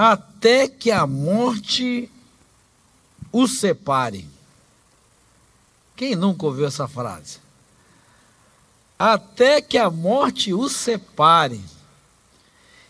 [0.00, 2.08] até que a morte
[3.32, 4.28] os separe.
[5.96, 7.38] Quem nunca ouviu essa frase?
[8.96, 11.60] Até que a morte os separe.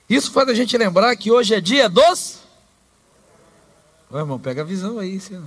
[0.06, 2.41] Isso faz a gente lembrar que hoje é dia dos.
[4.11, 5.46] Ô irmão, pega a visão aí, senhor.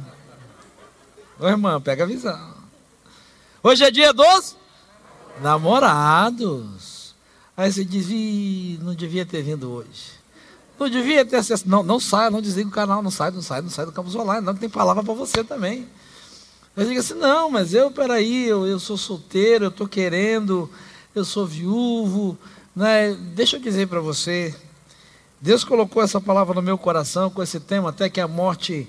[1.39, 2.55] Ô irmão, pega a visão.
[3.61, 4.55] Hoje é dia dos
[5.39, 7.13] namorados.
[7.55, 10.20] Aí você diz, não devia ter vindo hoje.
[10.81, 11.69] Não devia ter acesso.
[11.69, 14.15] Não, não sai, não desliga o canal, não sai, não sai, não sai do campus
[14.15, 15.87] online, não, que tem palavra para você também.
[16.75, 20.67] Eu digo assim, não, mas eu, peraí, eu, eu sou solteiro, eu estou querendo,
[21.13, 22.35] eu sou viúvo.
[22.75, 23.13] Né?
[23.35, 24.55] Deixa eu dizer para você,
[25.39, 28.87] Deus colocou essa palavra no meu coração com esse tema, até que a morte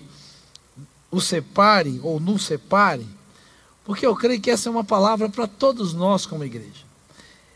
[1.11, 3.07] o separe ou nos separe,
[3.85, 6.91] porque eu creio que essa é uma palavra para todos nós como igreja.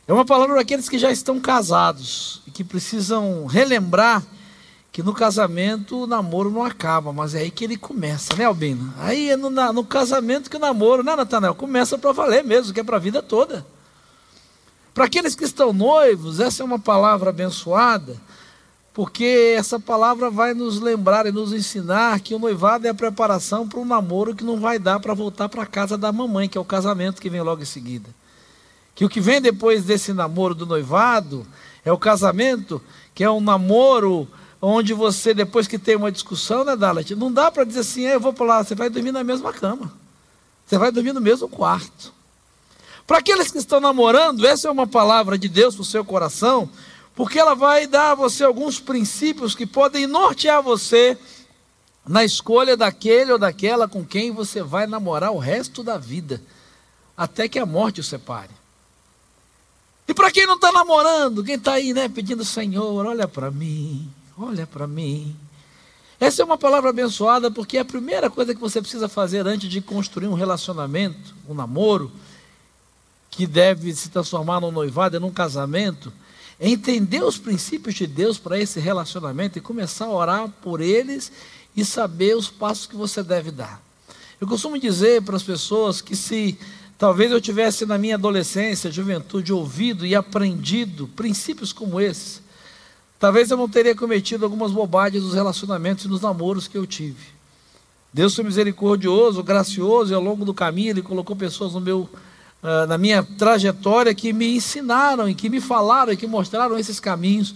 [0.09, 4.23] É uma palavra para aqueles que já estão casados e que precisam relembrar
[4.93, 8.95] que no casamento o namoro não acaba, mas é aí que ele começa, né, Albino?
[8.99, 11.57] Aí é no, no casamento que o namoro, né, Natanael?
[11.57, 13.67] Começa para valer mesmo, que é para a vida toda.
[14.95, 18.17] Para aqueles que estão noivos, essa é uma palavra abençoada,
[18.95, 23.69] porque essa palavra vai nos lembrar e nos ensinar que o noivado é a preparação
[23.69, 26.57] para um namoro que não vai dar para voltar para a casa da mamãe, que
[26.57, 28.09] é o casamento que vem logo em seguida.
[28.97, 31.47] Que o que vem depois desse namoro do noivado
[31.85, 32.83] é o casamento,
[33.15, 34.27] que é um namoro
[34.61, 38.19] onde você, depois que tem uma discussão, né, Dalit, não dá para dizer assim, eu
[38.19, 39.93] vou para lá, você vai dormir na mesma cama.
[40.65, 42.13] Você vai dormir no mesmo quarto.
[43.07, 46.69] Para aqueles que estão namorando, essa é uma palavra de Deus para o seu coração,
[47.15, 51.19] porque ela vai dar a você alguns princípios que podem nortear você
[52.09, 56.43] na escolha daquele ou daquela com quem você vai namorar o resto da vida,
[57.15, 58.51] até que a morte o separe.
[60.09, 64.09] E para quem não está namorando, quem está aí, né, pedindo, Senhor, olha para mim,
[64.39, 65.35] olha para mim.
[66.19, 69.69] Essa é uma palavra abençoada porque é a primeira coisa que você precisa fazer antes
[69.69, 72.11] de construir um relacionamento, um namoro,
[73.31, 76.11] que deve se transformar num noivado num casamento,
[76.59, 81.31] é entender os princípios de Deus para esse relacionamento e começar a orar por eles
[81.77, 83.83] e saber os passos que você deve dar.
[84.41, 86.59] Eu costumo dizer para as pessoas que se
[86.99, 92.43] talvez eu tivesse na minha adolescência, juventude, ouvido e aprendido princípios como esses,
[93.19, 97.37] talvez eu não teria cometido algumas bobagens nos relacionamentos e nos namoros que eu tive.
[98.13, 102.09] Deus foi misericordioso, gracioso, e ao longo do caminho Ele colocou pessoas no meu
[102.63, 106.99] ah, na minha trajetória que me ensinaram e que me falaram e que mostraram esses
[106.99, 107.55] caminhos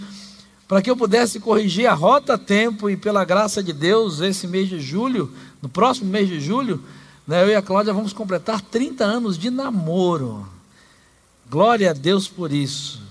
[0.69, 4.47] para que eu pudesse corrigir a rota a tempo e pela graça de Deus, esse
[4.47, 5.29] mês de julho,
[5.61, 6.81] no próximo mês de julho,
[7.29, 10.47] eu e a Cláudia vamos completar 30 anos de namoro.
[11.49, 13.03] Glória a Deus por isso.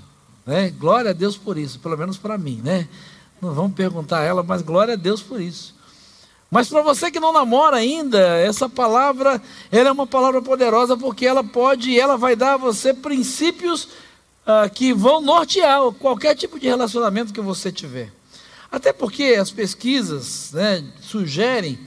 [0.46, 0.70] Né?
[0.72, 2.88] Glória a Deus por isso, pelo menos para mim, né?
[3.42, 5.76] Não vamos perguntar a ela, mas glória a Deus por isso.
[6.52, 11.26] Mas para você que não namora ainda, essa palavra ela é uma palavra poderosa porque
[11.26, 13.90] ela pode, ela vai dar a você princípios
[14.46, 18.12] ah, que vão nortear qualquer tipo de relacionamento que você tiver.
[18.72, 21.80] Até porque as pesquisas né, sugerem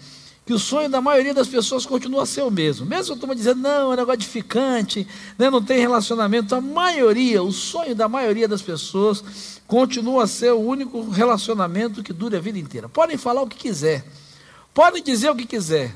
[0.45, 2.85] que o sonho da maioria das pessoas continua a ser o mesmo.
[2.85, 5.07] Mesmo eu estou dizendo, não, é negócio edificante,
[5.39, 6.55] né, não tem relacionamento.
[6.55, 12.13] A maioria, o sonho da maioria das pessoas continua a ser o único relacionamento que
[12.13, 12.89] dura a vida inteira.
[12.89, 14.05] Podem falar o que quiser.
[14.75, 15.95] Podem dizer o que quiser,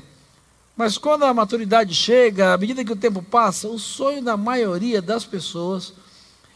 [0.77, 5.01] mas quando a maturidade chega, à medida que o tempo passa, o sonho da maioria
[5.01, 5.91] das pessoas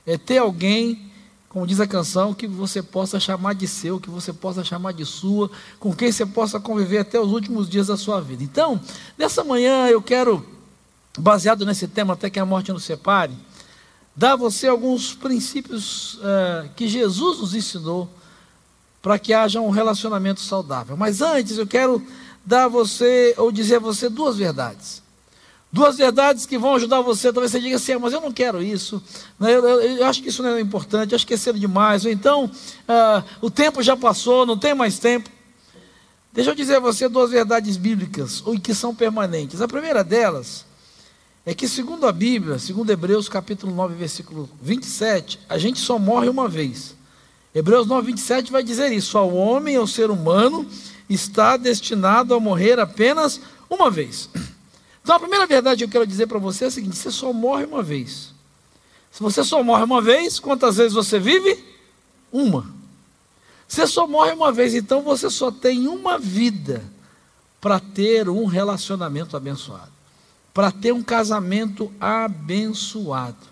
[0.05, 1.10] é ter alguém,
[1.51, 5.05] como diz a canção, que você possa chamar de seu, que você possa chamar de
[5.05, 5.51] sua,
[5.81, 8.41] com quem você possa conviver até os últimos dias da sua vida.
[8.41, 8.79] Então,
[9.17, 10.45] nessa manhã eu quero,
[11.19, 13.33] baseado nesse tema, até que a morte nos separe,
[14.15, 18.09] dar a você alguns princípios uh, que Jesus nos ensinou
[19.01, 20.95] para que haja um relacionamento saudável.
[20.95, 22.01] Mas antes eu quero
[22.45, 25.00] dar a você, ou dizer a você, duas verdades.
[25.71, 27.31] Duas verdades que vão ajudar você.
[27.31, 29.01] Talvez você diga assim, ah, mas eu não quero isso.
[29.39, 29.55] Né?
[29.55, 32.03] Eu, eu, eu, acho que isso não é importante, acho que é cedo demais.
[32.03, 32.51] Ou então,
[32.87, 35.29] ah, o tempo já passou, não tem mais tempo.
[36.33, 39.61] Deixa eu dizer a você duas verdades bíblicas, ou que são permanentes.
[39.61, 40.65] A primeira delas
[41.45, 46.29] é que, segundo a Bíblia, segundo Hebreus capítulo 9, versículo 27, a gente só morre
[46.29, 46.95] uma vez.
[47.53, 50.65] Hebreus 9, 27 vai dizer isso: ao homem, ao ser humano,
[51.09, 54.29] está destinado a morrer apenas uma vez.
[55.03, 57.33] Então a primeira verdade que eu quero dizer para você é a seguinte: você só
[57.33, 58.33] morre uma vez.
[59.11, 61.63] Se você só morre uma vez, quantas vezes você vive?
[62.31, 62.73] Uma.
[63.67, 66.83] Você só morre uma vez, então você só tem uma vida
[67.59, 69.91] para ter um relacionamento abençoado,
[70.53, 73.51] para ter um casamento abençoado.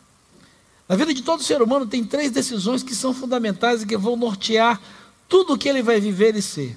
[0.87, 4.15] Na vida de todo ser humano tem três decisões que são fundamentais e que vão
[4.15, 4.81] nortear
[5.27, 6.75] tudo o que ele vai viver e ser.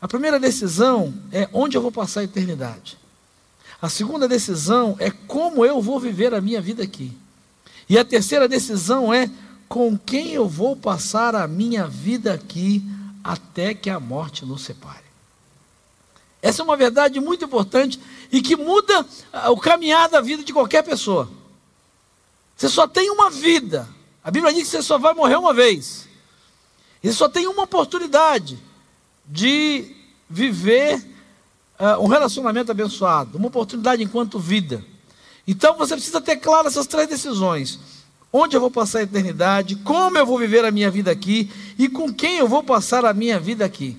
[0.00, 2.96] A primeira decisão é onde eu vou passar a eternidade.
[3.80, 7.16] A segunda decisão é como eu vou viver a minha vida aqui.
[7.88, 9.30] E a terceira decisão é
[9.68, 12.82] com quem eu vou passar a minha vida aqui
[13.24, 15.10] até que a morte nos separe.
[16.42, 18.00] Essa é uma verdade muito importante
[18.30, 19.06] e que muda
[19.50, 21.30] o caminhar da vida de qualquer pessoa.
[22.56, 23.88] Você só tem uma vida.
[24.22, 26.08] A Bíblia diz que você só vai morrer uma vez.
[27.02, 28.58] E você só tem uma oportunidade
[29.26, 29.94] de
[30.28, 31.02] viver
[32.00, 34.84] um relacionamento abençoado, uma oportunidade enquanto vida.
[35.46, 37.78] Então você precisa ter claro essas três decisões:
[38.32, 41.88] onde eu vou passar a eternidade, como eu vou viver a minha vida aqui e
[41.88, 43.96] com quem eu vou passar a minha vida aqui.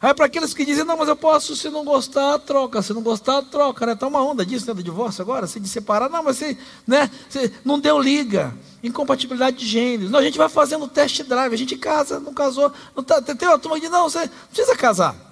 [0.00, 3.02] Aí para aqueles que dizem, não, mas eu posso, se não gostar, troca, se não
[3.02, 3.92] gostar, troca, né?
[3.94, 7.10] Está uma onda disso, né, do divórcio agora, se de separar, não, mas você, né,
[7.28, 10.10] você não deu liga, incompatibilidade de gêneros.
[10.10, 13.48] Não, a gente vai fazendo test drive, a gente casa, não casou, não tá, tem
[13.48, 15.25] uma turma que diz, não, você precisa casar.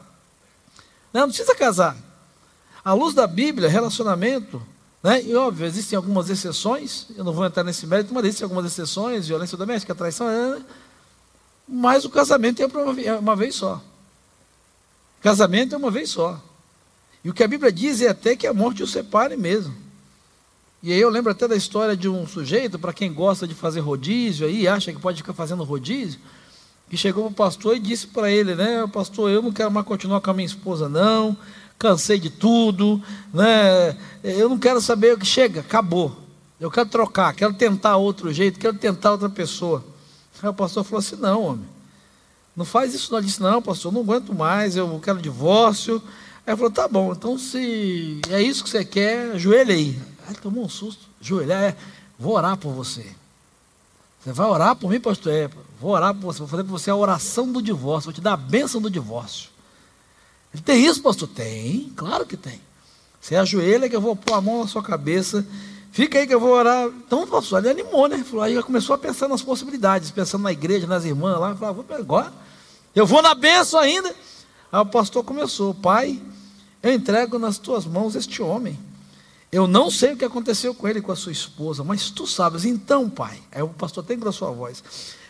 [1.14, 1.96] Não, não precisa casar.
[2.84, 4.60] À luz da Bíblia, relacionamento,
[5.00, 5.22] né?
[5.22, 9.28] E óbvio, existem algumas exceções, eu não vou entrar nesse mérito, mas existem algumas exceções,
[9.28, 10.64] violência doméstica, traição, né?
[11.68, 13.80] mas o casamento é uma vez só.
[15.22, 16.42] Casamento é uma vez só.
[17.22, 19.74] E o que a Bíblia diz é até que a morte o separe mesmo.
[20.82, 23.80] E aí eu lembro até da história de um sujeito, para quem gosta de fazer
[23.80, 26.20] rodízio aí, acha que pode ficar fazendo rodízio,
[26.88, 30.20] que chegou o pastor e disse para ele, né, pastor, eu não quero mais continuar
[30.20, 31.36] com a minha esposa, não,
[31.78, 33.02] cansei de tudo,
[33.32, 36.16] né, eu não quero saber o que chega, acabou.
[36.60, 39.84] Eu quero trocar, quero tentar outro jeito, quero tentar outra pessoa.
[40.42, 41.66] Aí o pastor falou assim, não, homem,
[42.56, 43.18] não faz isso não.
[43.18, 46.02] Ele disse, não, pastor, não aguento mais, eu quero divórcio.
[46.46, 49.98] Aí ele falou, tá bom, então se é isso que você quer, ajoelha aí.
[50.28, 51.76] Aí tomou um susto, ajoelhar, é,
[52.18, 53.04] vou orar por você.
[54.22, 55.32] Você vai orar por mim, pastor?
[55.32, 55.50] É,
[55.80, 58.34] vou orar por você, vou fazer por você a oração do divórcio, vou te dar
[58.34, 59.50] a bênção do divórcio.
[60.52, 61.28] Ele tem isso, pastor?
[61.28, 62.60] Tem, claro que tem.
[63.20, 65.46] Você ajoelha que eu vou pôr a mão na sua cabeça
[65.94, 66.88] Fica aí que eu vou orar.
[66.88, 68.18] Então, pastor, ele animou, né?
[68.24, 71.54] Falou, aí já começou a pensar nas possibilidades, pensando na igreja, nas irmãs lá.
[71.54, 72.32] Falou, vou agora.
[72.92, 74.12] Eu vou na benção ainda.
[74.72, 76.20] Aí o pastor começou, pai,
[76.82, 78.76] eu entrego nas tuas mãos este homem.
[79.52, 82.64] Eu não sei o que aconteceu com ele com a sua esposa, mas tu sabes.
[82.64, 84.82] Então, pai, aí o pastor tem grosso a voz.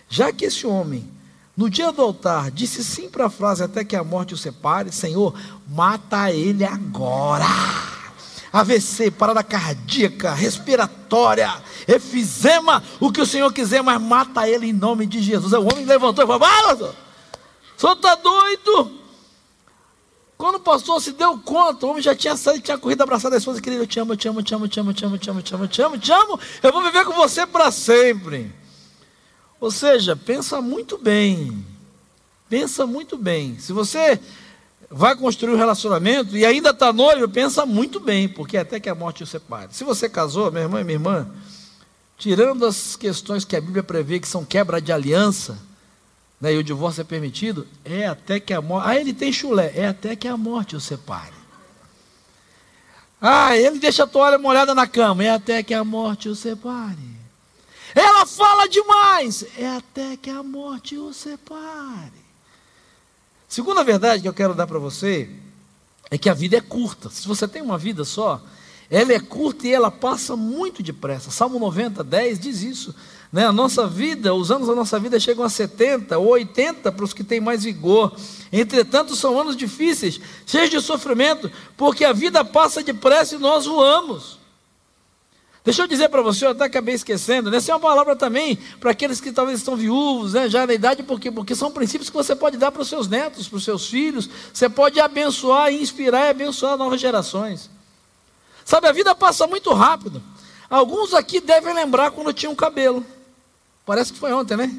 [0.09, 1.09] Já que esse homem,
[1.57, 4.93] no dia do altar, disse sim para a frase até que a morte o separe,
[4.93, 5.35] Senhor,
[5.69, 7.47] mata ele agora.
[8.53, 11.53] AVC, parada cardíaca, respiratória,
[11.89, 15.53] efizema, o que o Senhor quiser, mas mata ele em nome de Jesus.
[15.53, 16.95] O homem levantou e falou:
[17.77, 18.93] o senhor está doido?
[20.37, 23.39] Quando o pastor se deu conta, o homem já tinha saído, tinha corrido abraçado a
[23.39, 24.95] esposa, querido, eu te amo, eu te amo, eu te amo, eu te amo, eu
[24.95, 27.13] te amo, eu te amo, eu te amo, eu te amo, eu vou viver com
[27.13, 28.53] você para sempre.
[29.61, 31.65] Ou seja, pensa muito bem.
[32.49, 33.59] Pensa muito bem.
[33.59, 34.21] Se você
[34.91, 38.95] vai construir um relacionamento e ainda está noivo, pensa muito bem, porque até que a
[38.95, 39.73] morte o separe.
[39.73, 41.29] Se você casou, meu irmão e minha irmã,
[42.17, 45.59] tirando as questões que a Bíblia prevê que são quebra de aliança,
[46.41, 48.89] né, e o divórcio é permitido, é até que a morte.
[48.89, 51.35] Ah, ele tem chulé, é até que a morte o separe.
[53.21, 57.14] Ah, ele deixa a toalha molhada na cama, é até que a morte o separe.
[57.95, 62.25] Ela fala demais, é até que a morte o separe.
[63.49, 65.31] Segunda verdade que eu quero dar para você
[66.11, 67.09] é que a vida é curta.
[67.09, 68.43] Se você tem uma vida só,
[68.91, 71.31] ela é curta e ela passa muito depressa.
[71.31, 72.95] Salmo 90, 10 diz isso.
[73.33, 73.47] Né?
[73.47, 77.13] A nossa vida, os anos da nossa vida chegam a 70 ou 80 para os
[77.13, 78.15] que têm mais vigor.
[78.53, 84.39] Entretanto, são anos difíceis, cheios de sofrimento, porque a vida passa depressa e nós voamos.
[85.65, 87.57] Deixa eu dizer para você, eu até acabei esquecendo, né?
[87.57, 90.47] essa é uma palavra também para aqueles que talvez estão viúvos, né?
[90.47, 93.49] já na idade, porque, porque são princípios que você pode dar para os seus netos,
[93.49, 97.71] para os seus filhos, você pode abençoar, inspirar e abençoar novas gerações.
[98.63, 100.23] Sabe, a vida passa muito rápido.
[100.69, 103.05] Alguns aqui devem lembrar quando tinham cabelo.
[103.87, 104.71] Parece que foi ontem, né?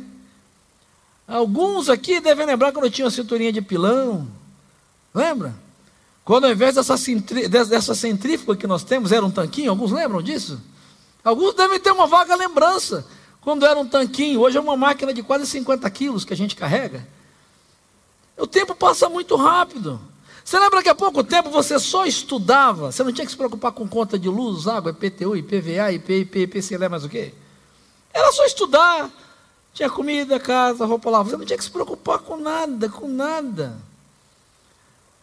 [1.27, 4.27] Alguns aqui devem lembrar quando tinham a cinturinha de pilão.
[5.11, 5.55] Lembra?
[6.23, 6.95] Quando ao invés dessa,
[7.49, 10.61] dessa centrífuga que nós temos, era um tanquinho, alguns lembram disso?
[11.25, 13.03] Alguns devem ter uma vaga lembrança.
[13.41, 16.55] Quando era um tanquinho, hoje é uma máquina de quase 50 quilos que a gente
[16.55, 17.05] carrega.
[18.37, 19.99] O tempo passa muito rápido.
[20.43, 23.71] Você lembra que há pouco tempo você só estudava, você não tinha que se preocupar
[23.71, 27.33] com conta de luz, água, IPTU, IPVA, IP, IP, IPCLE, mais o quê?
[28.13, 29.09] Era só estudar.
[29.73, 31.23] Tinha comida, casa, roupa lá.
[31.23, 33.75] Você não tinha que se preocupar com nada, com nada.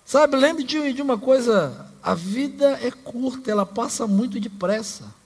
[0.04, 5.21] Sabe, lembre de uma coisa: a vida é curta, ela passa muito depressa.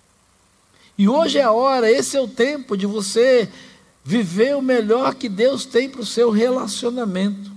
[0.98, 3.48] E hoje é a hora, esse é o tempo de você
[4.02, 7.50] viver o melhor que Deus tem para o seu relacionamento.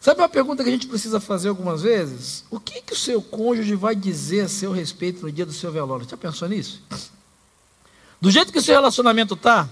[0.00, 2.44] Sabe uma pergunta que a gente precisa fazer algumas vezes?
[2.50, 5.72] O que, que o seu cônjuge vai dizer a seu respeito no dia do seu
[5.72, 6.06] velório?
[6.06, 6.82] Já pensou nisso?
[8.20, 9.66] Do jeito que o seu relacionamento está,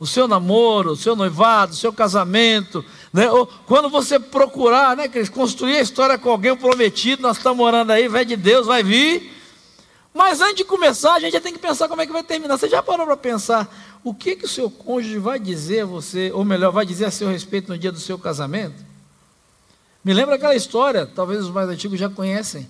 [0.00, 3.30] o seu namoro, o seu noivado, o seu casamento, né?
[3.30, 7.92] Ou quando você procurar, né, Cris, construir a história com alguém prometido, nós estamos morando
[7.92, 9.41] aí, vai de Deus, vai vir.
[10.14, 12.58] Mas antes de começar, a gente já tem que pensar como é que vai terminar.
[12.58, 13.72] Você já parou para pensar
[14.04, 17.10] o que, que o seu cônjuge vai dizer a você, ou melhor, vai dizer a
[17.10, 18.84] seu respeito no dia do seu casamento?
[20.04, 22.68] Me lembra aquela história, talvez os mais antigos já conhecem,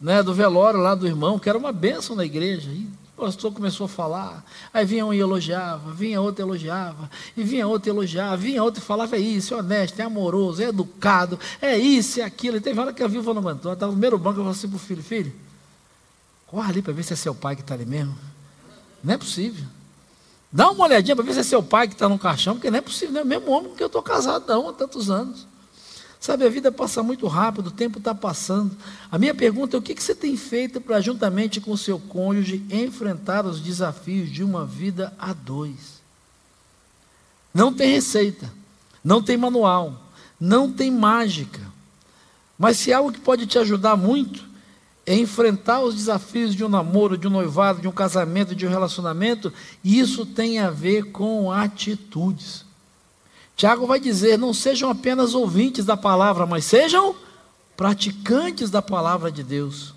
[0.00, 2.70] né, do velório lá do irmão, que era uma bênção na igreja.
[2.70, 7.10] E o pastor começou a falar, aí vinha um e elogiava, vinha outro e elogiava,
[7.36, 10.62] e vinha outro e elogiava, vinha outro e falava, é isso, é honesto, é amoroso,
[10.62, 12.56] é educado, é isso, é aquilo.
[12.56, 14.68] E teve hora que a viúva não aguentou, estava no primeiro banco, eu falei assim
[14.68, 15.32] para o filho, filho,
[16.50, 18.18] corre ali para ver se é seu pai que está ali mesmo.
[19.04, 19.64] Não é possível.
[20.50, 22.78] Dá uma olhadinha para ver se é seu pai que está no caixão, porque não
[22.78, 25.46] é possível, não é o mesmo homem que eu estou casado não, há tantos anos.
[26.18, 28.76] Sabe, a vida passa muito rápido, o tempo está passando.
[29.10, 32.00] A minha pergunta é: o que, que você tem feito para, juntamente com o seu
[32.00, 36.02] cônjuge, enfrentar os desafios de uma vida a dois?
[37.54, 38.52] Não tem receita,
[39.04, 40.02] não tem manual,
[40.38, 41.60] não tem mágica.
[42.58, 44.49] Mas se algo que pode te ajudar muito
[45.10, 48.70] é enfrentar os desafios de um namoro, de um noivado, de um casamento, de um
[48.70, 49.52] relacionamento,
[49.82, 52.64] isso tem a ver com atitudes.
[53.56, 57.16] Tiago vai dizer: não sejam apenas ouvintes da palavra, mas sejam
[57.76, 59.94] praticantes da palavra de Deus.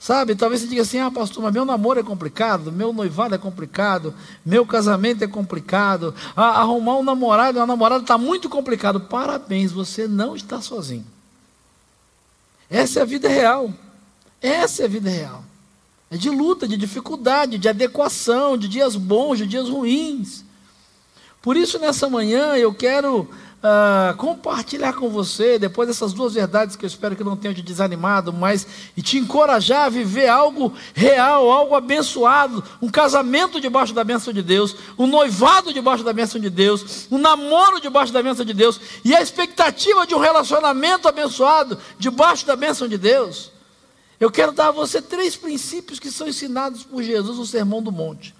[0.00, 3.38] Sabe, talvez você diga assim: ah, pastor, mas meu namoro é complicado, meu noivado é
[3.38, 4.12] complicado,
[4.44, 8.98] meu casamento é complicado, ah, arrumar um namorado, uma namorada está muito complicado.
[8.98, 11.06] Parabéns, você não está sozinho.
[12.68, 13.72] Essa é a vida real.
[14.40, 15.44] Essa é a vida real.
[16.10, 20.44] É de luta, de dificuldade, de adequação, de dias bons, de dias ruins.
[21.42, 23.20] Por isso, nessa manhã, eu quero
[23.58, 27.62] uh, compartilhar com você, depois dessas duas verdades que eu espero que não tenham te
[27.62, 28.66] desanimado, mas
[28.96, 34.42] e te encorajar a viver algo real, algo abençoado, um casamento debaixo da bênção de
[34.42, 38.80] Deus, um noivado debaixo da bênção de Deus, um namoro debaixo da bênção de Deus,
[39.04, 43.57] e a expectativa de um relacionamento abençoado debaixo da bênção de Deus.
[44.20, 47.92] Eu quero dar a você três princípios que são ensinados por Jesus no Sermão do
[47.92, 48.34] Monte.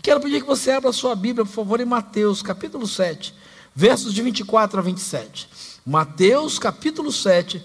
[0.00, 3.34] Quero pedir que você abra a sua Bíblia, por favor, em Mateus, capítulo 7,
[3.74, 5.48] versos de 24 a 27.
[5.84, 7.62] Mateus, capítulo 7,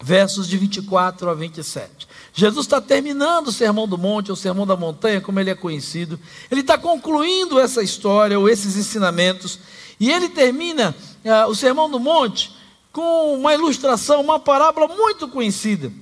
[0.00, 2.06] versos de 24 a 27.
[2.32, 6.20] Jesus está terminando o Sermão do Monte, ou Sermão da Montanha, como ele é conhecido.
[6.50, 9.58] Ele está concluindo essa história, ou esses ensinamentos,
[9.98, 12.52] e ele termina uh, o Sermão do Monte
[12.92, 15.92] com uma ilustração, uma parábola muito conhecida.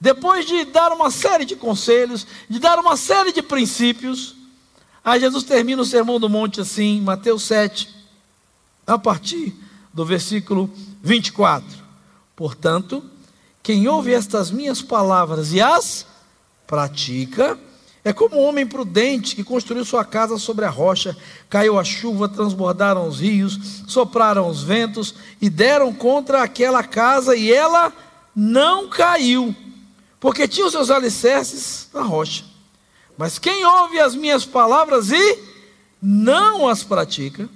[0.00, 4.34] Depois de dar uma série de conselhos, de dar uma série de princípios,
[5.04, 7.88] Aí Jesus termina o sermão do monte assim, Mateus 7,
[8.86, 9.54] a partir
[9.94, 10.70] do versículo
[11.02, 11.66] 24.
[12.36, 13.02] Portanto,
[13.62, 16.06] quem ouve estas minhas palavras e as
[16.66, 17.58] pratica,
[18.04, 21.16] é como um homem prudente que construiu sua casa sobre a rocha,
[21.48, 27.52] caiu a chuva, transbordaram os rios, sopraram os ventos e deram contra aquela casa e
[27.52, 27.92] ela
[28.36, 29.54] não caiu,
[30.20, 32.44] porque tinha os seus alicerces na rocha.
[33.16, 35.38] Mas quem ouve as minhas palavras e
[36.00, 37.48] não as pratica,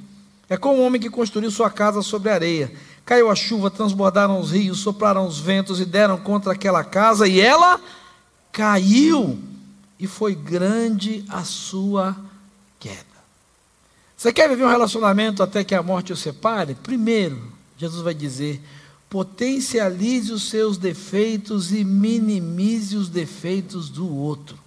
[0.49, 2.73] é como um homem que construiu sua casa sobre areia.
[3.05, 7.41] Caiu a chuva, transbordaram os rios, sopraram os ventos e deram contra aquela casa, e
[7.41, 7.81] ela
[8.51, 9.39] caiu,
[9.99, 12.17] e foi grande a sua
[12.81, 13.05] queda.
[14.17, 16.75] Você quer viver um relacionamento até que a morte o separe?
[16.75, 18.63] Primeiro, Jesus vai dizer:
[19.15, 24.59] potencialize os seus defeitos e minimize os defeitos do outro.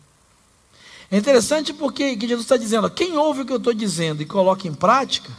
[1.12, 4.26] É interessante porque que Jesus está dizendo: quem ouve o que eu estou dizendo e
[4.26, 5.30] coloca em prática,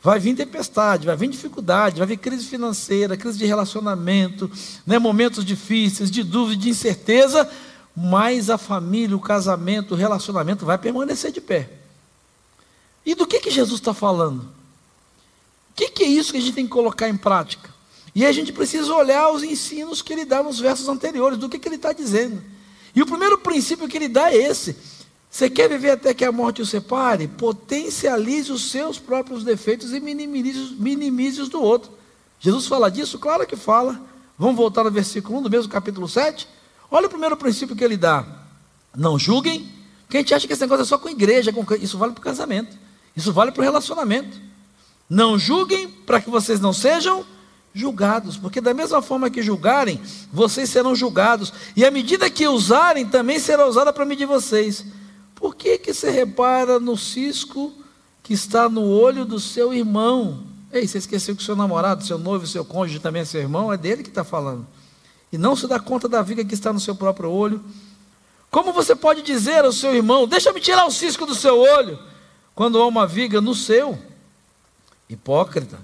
[0.00, 4.48] vai vir tempestade, vai vir dificuldade, vai vir crise financeira, crise de relacionamento,
[4.86, 7.50] né, momentos difíceis, de dúvida, de incerteza,
[7.92, 11.70] mas a família, o casamento, o relacionamento vai permanecer de pé.
[13.04, 14.42] E do que, que Jesus está falando?
[14.42, 17.73] O que, que é isso que a gente tem que colocar em prática?
[18.14, 21.58] E a gente precisa olhar os ensinos que ele dá nos versos anteriores, do que,
[21.58, 22.40] que ele está dizendo.
[22.94, 24.76] E o primeiro princípio que ele dá é esse:
[25.28, 27.26] você quer viver até que a morte o separe?
[27.26, 31.90] Potencialize os seus próprios defeitos e minimize, minimize os do outro.
[32.38, 33.18] Jesus fala disso?
[33.18, 34.00] Claro que fala.
[34.38, 36.46] Vamos voltar no versículo 1 do mesmo capítulo 7?
[36.90, 38.24] Olha o primeiro princípio que ele dá.
[38.96, 39.68] Não julguem.
[40.08, 41.64] Quem a gente acha que esse negócio é só com igreja, com...
[41.74, 42.76] isso vale para o casamento.
[43.16, 44.40] Isso vale para o relacionamento.
[45.10, 47.24] Não julguem para que vocês não sejam
[47.74, 50.00] julgados, porque da mesma forma que julgarem,
[50.32, 54.84] vocês serão julgados, e a medida que usarem também será usada para medir vocês.
[55.34, 57.72] Por que, que você repara no cisco
[58.24, 60.44] que está no olho do seu irmão.
[60.72, 63.72] Ei, você esqueceu que seu namorado, seu noivo, seu cônjuge também é seu irmão?
[63.72, 64.66] É dele que está falando.
[65.30, 67.62] E não se dá conta da viga que está no seu próprio olho.
[68.50, 71.98] Como você pode dizer ao seu irmão: Deixa-me tirar o cisco do seu olho,
[72.54, 73.98] quando há uma viga no seu?
[75.08, 75.78] Hipócrita.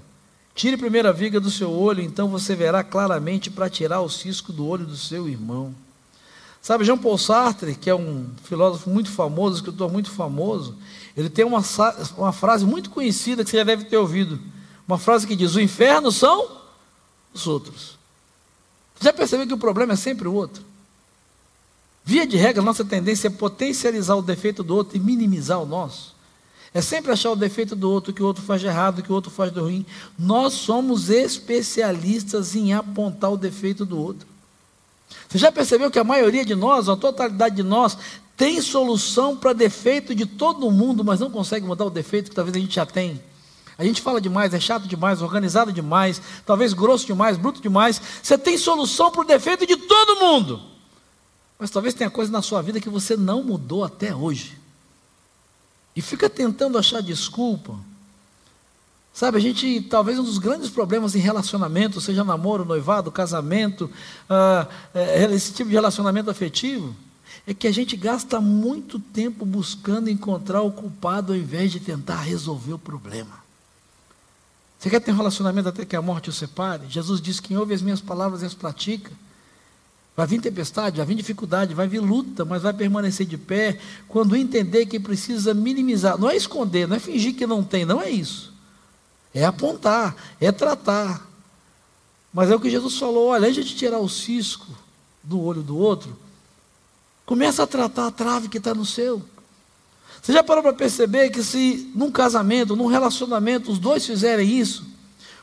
[0.61, 4.53] Tire primeiro a viga do seu olho, então você verá claramente para tirar o cisco
[4.53, 5.73] do olho do seu irmão.
[6.61, 10.77] Sabe, Jean Paul Sartre, que é um filósofo muito famoso, escritor muito famoso,
[11.17, 11.63] ele tem uma,
[12.15, 14.39] uma frase muito conhecida que você já deve ter ouvido.
[14.87, 16.59] Uma frase que diz: O inferno são
[17.33, 17.97] os outros.
[18.99, 20.63] Já percebeu que o problema é sempre o outro?
[22.05, 26.15] Via de regra, nossa tendência é potencializar o defeito do outro e minimizar o nosso.
[26.73, 29.15] É sempre achar o defeito do outro, que o outro faz de errado, que o
[29.15, 29.85] outro faz de ruim.
[30.17, 34.25] Nós somos especialistas em apontar o defeito do outro.
[35.27, 37.97] Você já percebeu que a maioria de nós, a totalidade de nós,
[38.37, 42.55] tem solução para defeito de todo mundo, mas não consegue mudar o defeito que talvez
[42.55, 43.21] a gente já tem?
[43.77, 48.01] A gente fala demais, é chato demais, organizado demais, talvez grosso demais, bruto demais.
[48.23, 50.61] Você tem solução para o defeito de todo mundo.
[51.59, 54.60] Mas talvez tenha coisa na sua vida que você não mudou até hoje
[55.95, 57.77] e fica tentando achar desculpa.
[59.13, 63.91] Sabe, a gente, talvez um dos grandes problemas em relacionamento, seja namoro, noivado, casamento,
[64.29, 64.97] uh,
[65.33, 66.95] esse tipo de relacionamento afetivo,
[67.45, 72.21] é que a gente gasta muito tempo buscando encontrar o culpado ao invés de tentar
[72.21, 73.41] resolver o problema.
[74.79, 76.87] Você quer ter um relacionamento até que a morte o separe?
[76.89, 79.11] Jesus disse: Quem ouve as minhas palavras e as pratica,
[80.15, 84.35] Vai vir tempestade, vai vir dificuldade, vai vir luta, mas vai permanecer de pé quando
[84.35, 86.17] entender que precisa minimizar.
[86.17, 88.53] Não é esconder, não é fingir que não tem, não é isso.
[89.33, 91.25] É apontar, é tratar.
[92.33, 94.67] Mas é o que Jesus falou: olha, antes de tirar o cisco
[95.23, 96.17] do olho do outro,
[97.25, 99.21] começa a tratar a trave que está no seu.
[100.21, 104.85] Você já parou para perceber que se num casamento, num relacionamento, os dois fizerem isso,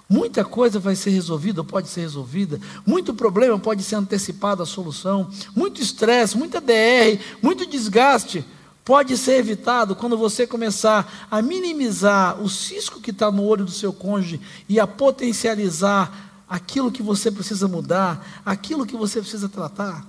[0.09, 2.59] Muita coisa vai ser resolvida, pode ser resolvida.
[2.87, 5.31] Muito problema pode ser antecipado à solução.
[5.55, 8.45] Muito estresse, muita DR, muito desgaste
[8.89, 13.71] pode ser evitado quando você começar a minimizar o cisco que está no olho do
[13.71, 20.07] seu cônjuge e a potencializar aquilo que você precisa mudar, aquilo que você precisa tratar.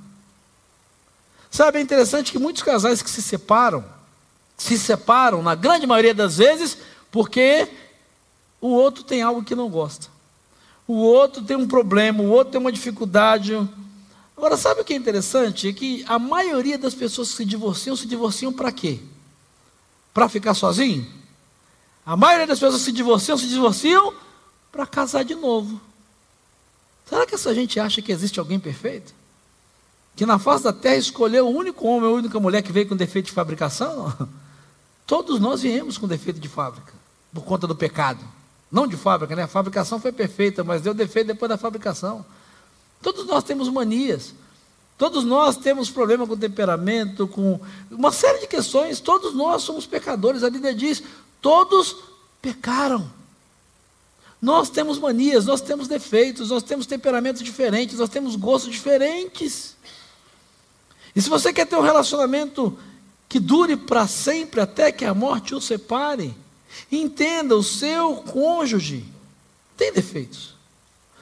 [1.51, 3.83] Sabe, é interessante que muitos casais que se separam,
[4.55, 6.77] se separam, na grande maioria das vezes,
[7.11, 7.67] porque
[8.61, 10.07] o outro tem algo que não gosta.
[10.87, 13.55] O outro tem um problema, o outro tem uma dificuldade.
[14.35, 15.67] Agora, sabe o que é interessante?
[15.67, 18.99] É que a maioria das pessoas que se divorciam, se divorciam para quê?
[20.13, 21.05] Para ficar sozinho?
[22.05, 24.13] A maioria das pessoas que se divorciam, se divorciam
[24.71, 25.79] para casar de novo.
[27.05, 29.13] Será que essa gente acha que existe alguém perfeito?
[30.15, 32.95] Que na face da terra escolheu o único homem, a única mulher que veio com
[32.95, 34.11] defeito de fabricação?
[35.05, 36.93] Todos nós viemos com defeito de fábrica,
[37.31, 38.19] por conta do pecado.
[38.71, 39.43] Não de fábrica, né?
[39.43, 42.25] A fabricação foi perfeita, mas deu defeito depois da fabricação.
[43.01, 44.33] Todos nós temos manias.
[44.97, 48.99] Todos nós temos problema com temperamento, com uma série de questões.
[48.99, 50.43] Todos nós somos pecadores.
[50.43, 51.01] A Bíblia diz:
[51.41, 51.95] todos
[52.41, 53.09] pecaram.
[54.41, 59.75] Nós temos manias, nós temos defeitos, nós temos temperamentos diferentes, nós temos gostos diferentes.
[61.15, 62.77] E se você quer ter um relacionamento
[63.27, 66.33] que dure para sempre, até que a morte o separe,
[66.91, 69.05] Entenda, o seu cônjuge
[69.77, 70.55] tem defeitos.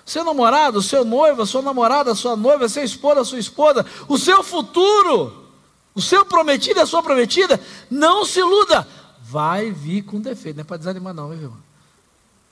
[0.05, 5.45] Seu namorado, seu noivo, sua namorada, sua noiva, seu esposa, sua esposa, o seu futuro,
[5.93, 8.87] o seu prometido, a sua prometida, não se iluda,
[9.21, 10.55] vai vir com defeito.
[10.55, 11.57] Não é para desanimar, não, meu irmão.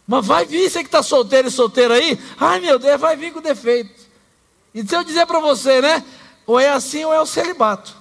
[0.06, 3.32] Mas vai vir, você que está solteiro e solteiro aí, ai meu Deus, vai vir
[3.32, 4.06] com defeito.
[4.74, 6.06] E se eu dizer para você, né?
[6.46, 7.96] Ou é assim ou é o celibato.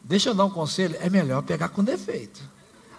[0.00, 2.40] Deixa eu dar um conselho, é melhor pegar com defeito.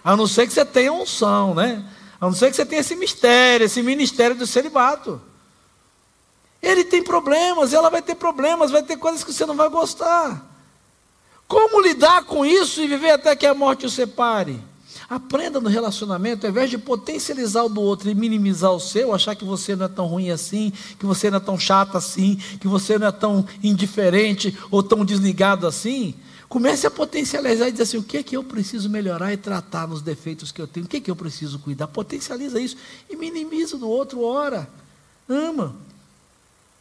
[0.04, 1.84] A não ser que você tenha unção, né?
[2.20, 5.20] A não ser que você tenha esse mistério, esse ministério do celibato.
[6.62, 10.48] Ele tem problemas, ela vai ter problemas, vai ter coisas que você não vai gostar.
[11.48, 14.58] Como lidar com isso e viver até que a morte o separe?
[15.10, 19.34] Aprenda no relacionamento, ao invés de potencializar o do outro e minimizar o seu, achar
[19.34, 22.66] que você não é tão ruim assim, que você não é tão chato assim, que
[22.66, 26.14] você não é tão indiferente ou tão desligado assim,
[26.52, 29.88] Comece a potencializar e dizer assim: o que é que eu preciso melhorar e tratar
[29.88, 30.84] nos defeitos que eu tenho?
[30.84, 31.86] O que é que eu preciso cuidar?
[31.86, 32.76] Potencializa isso
[33.08, 34.68] e minimiza do outro, ora.
[35.26, 35.74] Ama.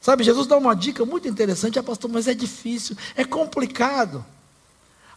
[0.02, 4.26] Sabe, Jesus dá uma dica muito interessante, ah, pastor, mas é difícil, é complicado.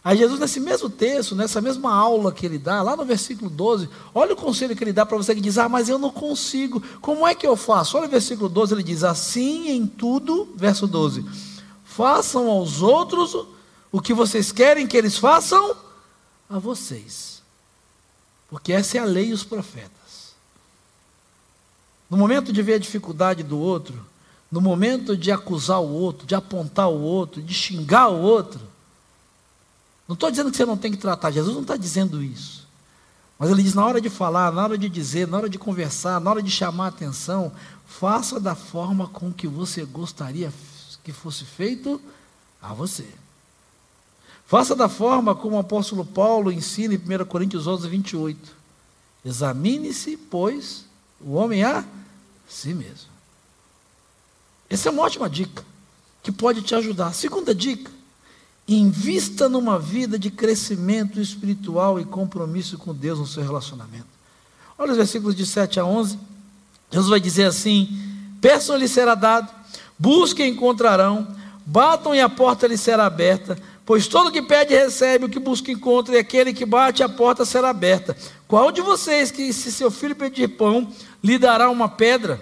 [0.01, 3.89] Aí Jesus, nesse mesmo texto, nessa mesma aula que ele dá, lá no versículo 12,
[4.13, 6.81] olha o conselho que ele dá para você que diz, ah, mas eu não consigo,
[7.01, 7.97] como é que eu faço?
[7.97, 11.25] Olha o versículo 12, ele diz, assim em tudo, verso 12,
[11.83, 13.53] façam aos outros
[13.95, 15.73] o que vocês querem que eles façam
[16.49, 17.41] a vocês.
[18.49, 20.35] Porque essa é a lei e os profetas.
[22.09, 24.05] No momento de ver a dificuldade do outro,
[24.51, 28.59] no momento de acusar o outro, de apontar o outro, de xingar o outro,
[30.05, 32.67] não estou dizendo que você não tem que tratar, Jesus não está dizendo isso.
[33.39, 36.19] Mas ele diz: na hora de falar, na hora de dizer, na hora de conversar,
[36.19, 37.49] na hora de chamar a atenção,
[37.85, 40.51] faça da forma com que você gostaria
[41.01, 42.01] que fosse feito
[42.61, 43.07] a você.
[44.47, 48.55] Faça da forma como o apóstolo Paulo ensina em 1 Coríntios 11, 28.
[49.25, 50.85] Examine-se, pois,
[51.19, 51.83] o homem a
[52.47, 53.09] si mesmo.
[54.69, 55.63] Essa é uma ótima dica,
[56.21, 57.13] que pode te ajudar.
[57.13, 57.91] Segunda dica,
[58.67, 64.07] invista numa vida de crescimento espiritual e compromisso com Deus no seu relacionamento.
[64.77, 66.19] Olha os versículos de 7 a 11.
[66.91, 67.89] Jesus vai dizer assim:
[68.41, 69.51] Peçam-lhe será dado,
[69.97, 71.27] busquem encontrarão,
[71.65, 73.57] batam e a porta lhe será aberta.
[73.85, 77.45] Pois todo que pede recebe, o que busca encontra, e aquele que bate a porta
[77.45, 78.17] será aberta.
[78.47, 80.91] Qual de vocês que, se seu filho pedir pão,
[81.23, 82.41] lhe dará uma pedra?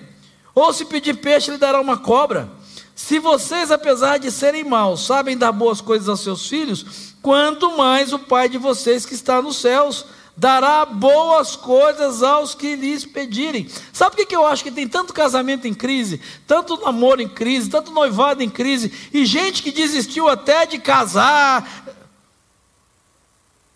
[0.56, 2.50] Ou se pedir peixe, lhe dará uma cobra?
[2.96, 8.14] Se vocês, apesar de serem maus, sabem dar boas coisas aos seus filhos, quanto mais
[8.14, 13.68] o Pai de vocês que está nos céus dará boas coisas aos que lhes pedirem.
[13.92, 17.70] Sabe por que eu acho que tem tanto casamento em crise, tanto namoro em crise,
[17.70, 21.86] tanto noivado em crise, e gente que desistiu até de casar?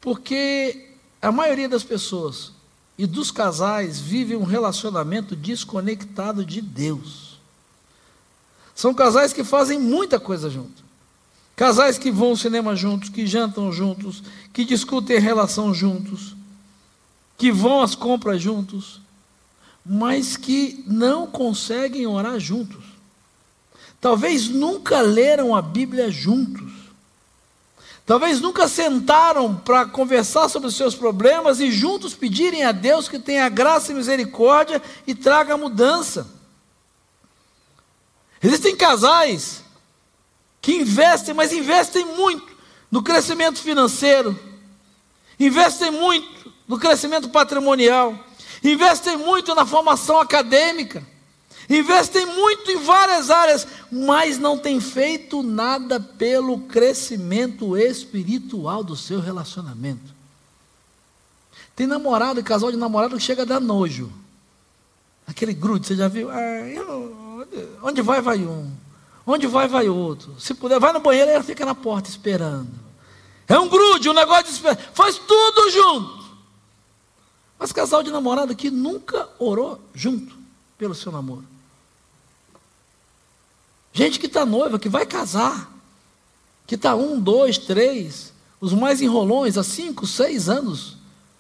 [0.02, 2.52] Porque a maioria das pessoas
[2.98, 7.38] e dos casais vive um relacionamento desconectado de Deus.
[8.74, 10.86] São casais que fazem muita coisa junto.
[11.56, 16.37] Casais que vão ao cinema juntos, que jantam juntos, que discutem relação juntos,
[17.38, 19.00] que vão às compras juntos,
[19.86, 22.84] mas que não conseguem orar juntos.
[24.02, 26.72] Talvez nunca leram a Bíblia juntos.
[28.06, 33.20] Talvez nunca sentaram para conversar sobre os seus problemas e juntos pedirem a Deus que
[33.20, 36.28] tenha graça e misericórdia e traga mudança.
[38.42, 39.64] Existem casais
[40.62, 42.56] que investem, mas investem muito
[42.90, 44.38] no crescimento financeiro,
[45.40, 46.37] investem muito
[46.68, 48.18] no crescimento patrimonial,
[48.64, 51.04] investem muito na formação acadêmica,
[51.70, 59.20] investem muito em várias áreas, mas não tem feito nada pelo crescimento espiritual do seu
[59.20, 60.16] relacionamento.
[61.76, 64.12] Tem namorado e casal de namorado que chega a dar nojo.
[65.28, 66.30] Aquele grude, você já viu?
[66.32, 66.36] Ah,
[67.84, 68.72] onde vai, vai um.
[69.26, 70.40] Onde vai, vai outro.
[70.40, 72.72] Se puder, vai no banheiro e ela fica na porta esperando.
[73.48, 74.78] É um grude, um negócio de esperar.
[74.94, 76.17] Faz tudo junto.
[77.60, 80.36] Mas casal de namorado que nunca orou junto
[80.78, 81.46] pelo seu namoro.
[83.92, 85.72] Gente que está noiva, que vai casar,
[86.68, 90.98] que está um, dois, três, os mais enrolões há cinco, seis anos,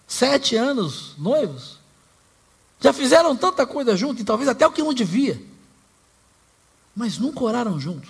[0.07, 1.77] sete anos noivos.
[2.79, 5.39] Já fizeram tanta coisa junto, e talvez até o que não devia.
[6.95, 8.09] Mas nunca oraram juntos.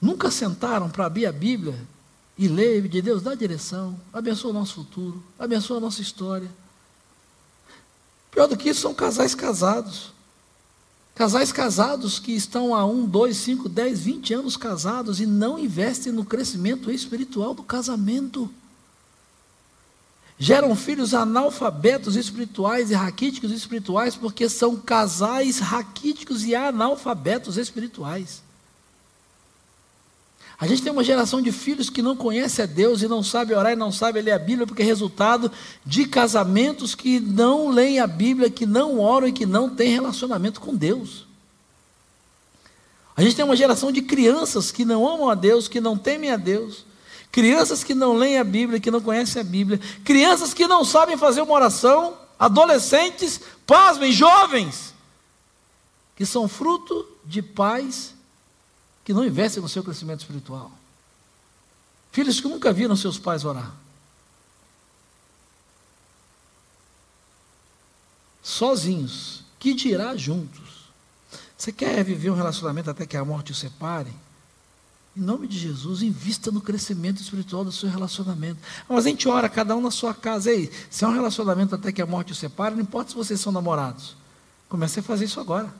[0.00, 1.86] Nunca sentaram para abrir a Bíblia
[2.38, 6.50] e ler de Deus, dá direção, abençoa o nosso futuro, abençoa a nossa história.
[8.36, 10.12] Pior do que isso, são casais casados.
[11.14, 16.12] Casais casados que estão há um, dois, cinco, dez, vinte anos casados e não investem
[16.12, 18.50] no crescimento espiritual do casamento.
[20.38, 28.42] Geram filhos analfabetos espirituais e raquíticos espirituais porque são casais raquíticos e analfabetos espirituais.
[30.58, 33.54] A gente tem uma geração de filhos que não conhece a Deus e não sabe
[33.54, 35.52] orar e não sabe ler a Bíblia, porque é resultado
[35.84, 40.60] de casamentos que não leem a Bíblia, que não oram e que não têm relacionamento
[40.60, 41.26] com Deus.
[43.14, 46.30] A gente tem uma geração de crianças que não amam a Deus, que não temem
[46.30, 46.86] a Deus,
[47.30, 51.18] crianças que não leem a Bíblia, que não conhecem a Bíblia, crianças que não sabem
[51.18, 54.94] fazer uma oração, adolescentes, pasmem, jovens,
[56.14, 58.15] que são fruto de pais
[59.06, 60.68] que não investem no seu crescimento espiritual.
[62.10, 63.72] Filhos que nunca viram seus pais orar.
[68.42, 70.90] Sozinhos, que dirá juntos.
[71.56, 74.12] Você quer viver um relacionamento até que a morte o separe?
[75.16, 78.58] Em nome de Jesus, invista no crescimento espiritual do seu relacionamento.
[78.88, 80.50] Mas a gente ora, cada um na sua casa.
[80.50, 83.40] Ei, se é um relacionamento até que a morte o separe, não importa se vocês
[83.40, 84.16] são namorados.
[84.68, 85.72] Comece a fazer isso agora.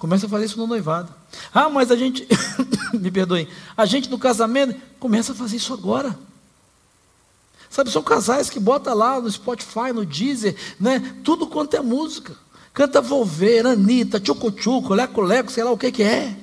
[0.00, 1.14] Começa a fazer isso no noivado.
[1.52, 2.26] Ah, mas a gente,
[2.98, 6.18] me perdoem, a gente no casamento, começa a fazer isso agora.
[7.68, 11.18] Sabe, são casais que bota lá no Spotify, no Deezer, né?
[11.22, 12.34] Tudo quanto é música.
[12.72, 16.34] Canta Volveira, Anitta, Tchucu-Tchucu, Leco-Leco, sei lá o que que é.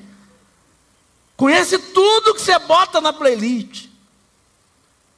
[1.36, 3.88] Conhece tudo que você bota na playlist.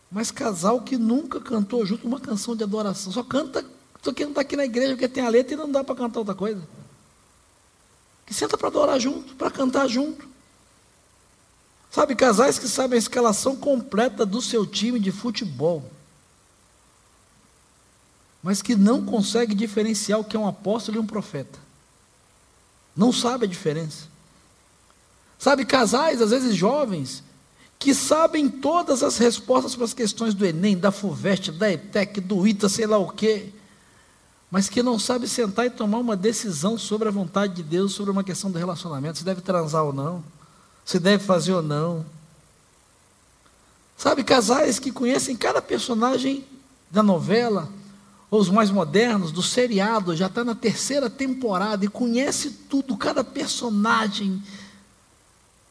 [0.10, 3.66] Mas casal que nunca cantou junto uma canção de adoração, só canta,
[4.02, 5.94] só que não está aqui na igreja porque tem a letra e não dá para
[5.94, 6.79] cantar outra coisa.
[8.30, 10.30] Que senta para adorar junto, para cantar junto.
[11.90, 15.84] Sabe, casais que sabem a escalação completa do seu time de futebol,
[18.44, 21.58] mas que não conseguem diferenciar o que é um apóstolo e um profeta.
[22.96, 24.08] Não sabe a diferença.
[25.40, 27.24] Sabe, casais, às vezes jovens,
[27.80, 32.48] que sabem todas as respostas para as questões do Enem, da FUVEST, da ETEC, do
[32.48, 33.52] ITA, sei lá o quê,
[34.52, 38.12] mas que não sabe sentar e tomar uma decisão sobre a vontade de Deus, sobre
[38.12, 40.24] uma questão do relacionamento, se deve transar ou não,
[40.84, 42.06] se deve fazer ou não.
[43.96, 46.46] Sabe, casais que conhecem cada personagem
[46.90, 47.70] da novela,
[48.32, 53.24] ou os mais modernos, do seriado, já está na terceira temporada e conhece tudo, cada
[53.24, 54.42] personagem,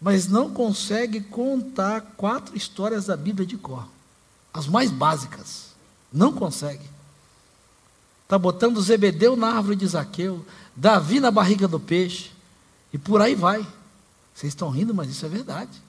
[0.01, 3.89] mas não consegue contar quatro histórias da Bíblia de cor,
[4.53, 5.69] as mais básicas.
[6.13, 6.98] Não consegue.
[8.29, 10.45] Está botando Zebedeu na árvore de Zaqueu,
[10.77, 12.31] Davi na barriga do peixe,
[12.93, 13.67] e por aí vai.
[14.35, 15.83] Vocês estão rindo, mas isso é verdade.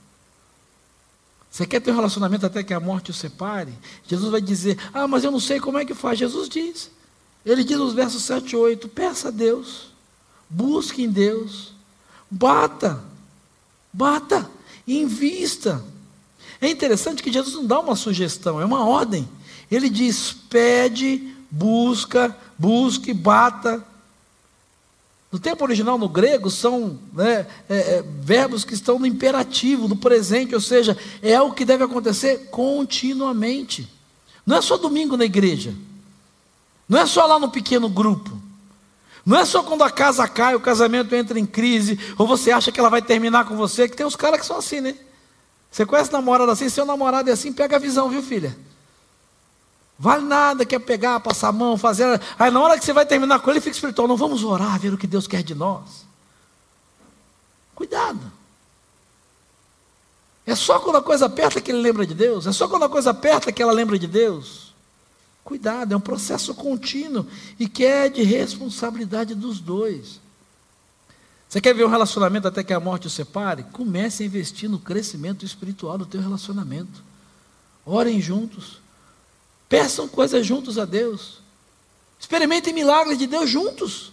[1.52, 3.74] Você quer ter um relacionamento até que a morte o separe?
[4.08, 6.18] Jesus vai dizer: Ah, mas eu não sei como é que faz.
[6.18, 6.90] Jesus diz.
[7.46, 9.92] Ele diz nos versos 7 e 8: Peça a Deus,
[10.50, 11.74] busque em Deus,
[12.32, 13.04] bata,
[13.92, 14.50] Bata,
[14.88, 15.84] invista.
[16.62, 19.28] É interessante que Jesus não dá uma sugestão, é uma ordem.
[19.70, 23.84] Ele diz: pede, busca, busque, bata.
[25.32, 29.96] No tempo original, no grego, são né, é, é, verbos que estão no imperativo, no
[29.96, 33.88] presente, ou seja, é o que deve acontecer continuamente.
[34.46, 35.76] Não é só domingo na igreja,
[36.88, 38.32] não é só lá no pequeno grupo,
[39.24, 42.72] não é só quando a casa cai, o casamento entra em crise, ou você acha
[42.72, 44.96] que ela vai terminar com você, que tem uns caras que são assim, né?
[45.70, 48.58] Você conhece namorado assim, seu namorado é assim, pega a visão, viu, filha?
[50.00, 52.22] Vale nada, quer pegar, passar a mão, fazer.
[52.40, 54.08] Aí na hora que você vai terminar com ele, fica espiritual.
[54.08, 56.08] Não vamos orar, ver o que Deus quer de nós.
[57.76, 58.32] Cuidado.
[60.46, 62.48] É só quando a coisa aperta que ele lembra de Deus.
[62.48, 64.74] É só quando a coisa aperta que ela lembra de Deus.
[65.44, 67.28] Cuidado, é um processo contínuo
[67.60, 70.22] e que é de responsabilidade dos dois.
[71.48, 73.64] Você quer ver um relacionamento até que a morte o separe?
[73.74, 77.04] Comece a investir no crescimento espiritual do teu relacionamento.
[77.86, 78.80] Orem juntos.
[79.70, 81.40] Peçam coisas juntos a Deus.
[82.20, 84.12] Experimentem milagres de Deus juntos.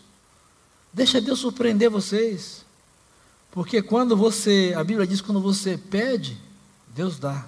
[0.93, 2.65] Deixa Deus surpreender vocês.
[3.51, 6.39] Porque quando você, a Bíblia diz, quando você pede,
[6.95, 7.47] Deus dá.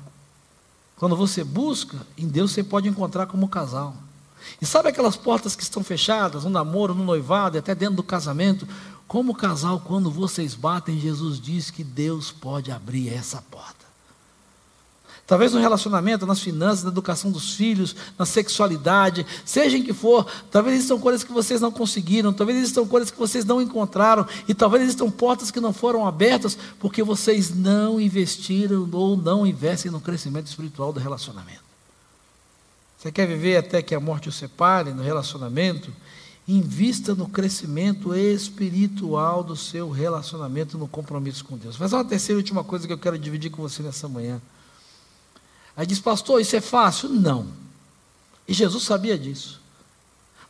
[0.96, 3.94] Quando você busca, em Deus você pode encontrar como casal.
[4.60, 8.66] E sabe aquelas portas que estão fechadas, no namoro, no noivado, até dentro do casamento?
[9.06, 13.77] Como casal, quando vocês batem, Jesus diz que Deus pode abrir essa porta.
[15.28, 20.26] Talvez no relacionamento, nas finanças, na educação dos filhos, na sexualidade, seja em que for,
[20.50, 24.54] talvez existam coisas que vocês não conseguiram, talvez existam coisas que vocês não encontraram, e
[24.54, 30.00] talvez existam portas que não foram abertas porque vocês não investiram ou não investem no
[30.00, 31.60] crescimento espiritual do relacionamento.
[32.96, 35.92] Você quer viver até que a morte o separe no relacionamento?
[36.48, 41.76] Invista no crescimento espiritual do seu relacionamento, no compromisso com Deus.
[41.76, 44.40] Mas uma terceira e última coisa que eu quero dividir com você nessa manhã.
[45.78, 47.08] Aí diz, pastor, isso é fácil?
[47.08, 47.46] Não.
[48.48, 49.60] E Jesus sabia disso.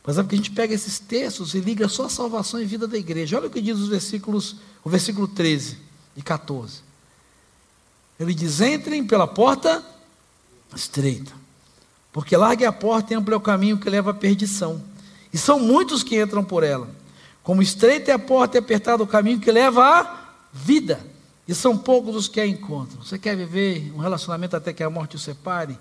[0.03, 2.87] Mas é porque a gente pega esses textos e liga só a salvação e vida
[2.87, 3.37] da igreja.
[3.37, 5.77] Olha o que diz os versículos, o versículo 13
[6.17, 6.79] e 14.
[8.19, 9.85] Ele diz: entrem pela porta
[10.75, 11.31] estreita,
[12.11, 14.81] porque larga a porta e amplo é o caminho que leva à perdição.
[15.31, 16.89] E são muitos que entram por ela.
[17.43, 20.99] Como estreita é a porta e apertado o caminho que leva à vida
[21.49, 23.01] e são poucos os que a encontram.
[23.01, 25.79] Você quer viver um relacionamento até que a morte o separe?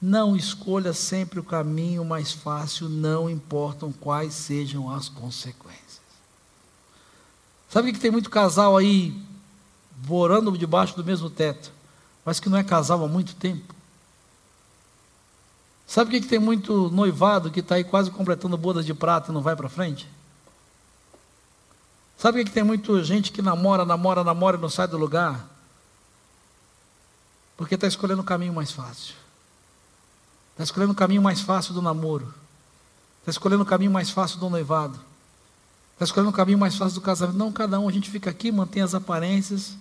[0.00, 6.00] Não escolha sempre o caminho mais fácil, não importam quais sejam as consequências.
[7.68, 9.14] Sabe que tem muito casal aí
[10.08, 11.70] morando debaixo do mesmo teto,
[12.24, 13.74] mas que não é casal há muito tempo?
[15.86, 19.42] Sabe que tem muito noivado que está aí quase completando bodas de prata e não
[19.42, 20.08] vai para frente?
[22.20, 25.42] Sabe que tem muita gente que namora, namora, namora e não sai do lugar?
[27.56, 29.14] Porque está escolhendo o caminho mais fácil.
[30.50, 32.34] Está escolhendo o caminho mais fácil do namoro.
[33.20, 35.00] Está escolhendo o caminho mais fácil do noivado.
[35.94, 37.38] Está escolhendo o caminho mais fácil do casamento.
[37.38, 39.74] Não, cada um, a gente fica aqui, mantém as aparências.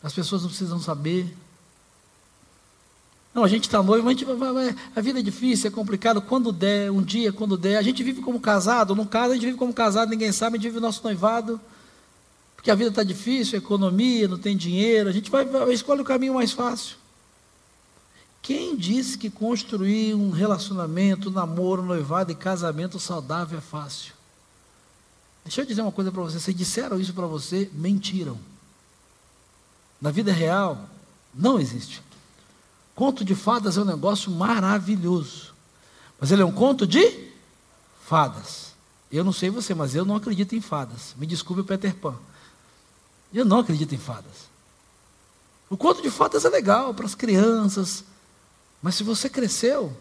[0.00, 1.36] As pessoas não precisam saber.
[3.34, 4.26] Não, a gente está noivo, a, gente
[4.94, 6.20] a vida é difícil, é complicado.
[6.20, 7.78] Quando der, um dia, quando der.
[7.78, 10.58] A gente vive como casado, não casa, a gente vive como casado, ninguém sabe, a
[10.58, 11.58] gente vive o nosso noivado.
[12.54, 15.08] Porque a vida está difícil, a economia, não tem dinheiro.
[15.08, 16.96] A gente vai, escolhe o caminho mais fácil.
[18.42, 24.12] Quem disse que construir um relacionamento, namoro, noivado e casamento saudável é fácil?
[25.44, 26.38] Deixa eu dizer uma coisa para você.
[26.38, 28.38] Se disseram isso para você, mentiram.
[30.00, 30.88] Na vida real,
[31.34, 32.02] não existe.
[32.94, 35.54] Conto de fadas é um negócio maravilhoso.
[36.20, 37.30] Mas ele é um conto de
[38.04, 38.72] fadas.
[39.10, 41.14] Eu não sei você, mas eu não acredito em fadas.
[41.16, 42.14] Me desculpe, Peter Pan.
[43.32, 44.50] Eu não acredito em fadas.
[45.68, 48.04] O conto de fadas é legal para as crianças,
[48.82, 49.96] mas se você cresceu,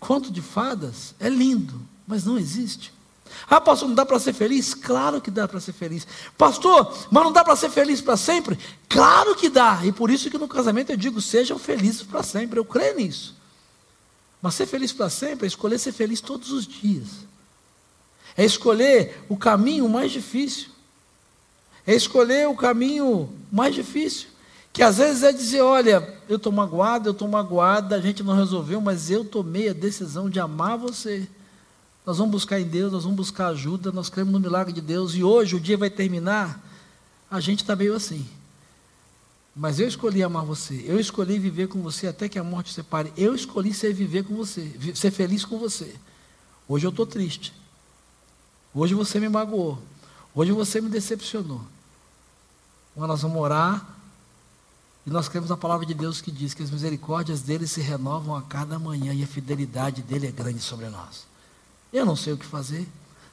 [0.00, 2.92] conto de fadas é lindo, mas não existe.
[3.48, 4.74] Ah, pastor, não dá para ser feliz?
[4.74, 6.06] Claro que dá para ser feliz.
[6.36, 8.58] Pastor, mas não dá para ser feliz para sempre?
[8.88, 9.80] Claro que dá.
[9.84, 12.58] E por isso que no casamento eu digo, sejam felizes para sempre.
[12.58, 13.36] Eu creio nisso.
[14.40, 17.08] Mas ser feliz para sempre é escolher ser feliz todos os dias.
[18.36, 20.68] É escolher o caminho mais difícil.
[21.86, 24.28] É escolher o caminho mais difícil.
[24.72, 28.36] Que às vezes é dizer, olha, eu estou magoado, eu estou magoada, a gente não
[28.36, 31.26] resolveu, mas eu tomei a decisão de amar você.
[32.08, 35.14] Nós vamos buscar em Deus, nós vamos buscar ajuda, nós cremos no milagre de Deus,
[35.14, 36.58] e hoje o dia vai terminar,
[37.30, 38.26] a gente está meio assim.
[39.54, 43.12] Mas eu escolhi amar você, eu escolhi viver com você até que a morte separe,
[43.14, 45.94] eu escolhi ser viver com você, ser feliz com você.
[46.66, 47.52] Hoje eu estou triste.
[48.72, 49.78] Hoje você me magoou.
[50.34, 51.60] Hoje você me decepcionou.
[52.96, 53.86] Mas nós vamos orar
[55.06, 58.34] e nós cremos na palavra de Deus que diz que as misericórdias dele se renovam
[58.34, 61.28] a cada manhã e a fidelidade dele é grande sobre nós.
[61.92, 62.86] Eu não sei o que fazer,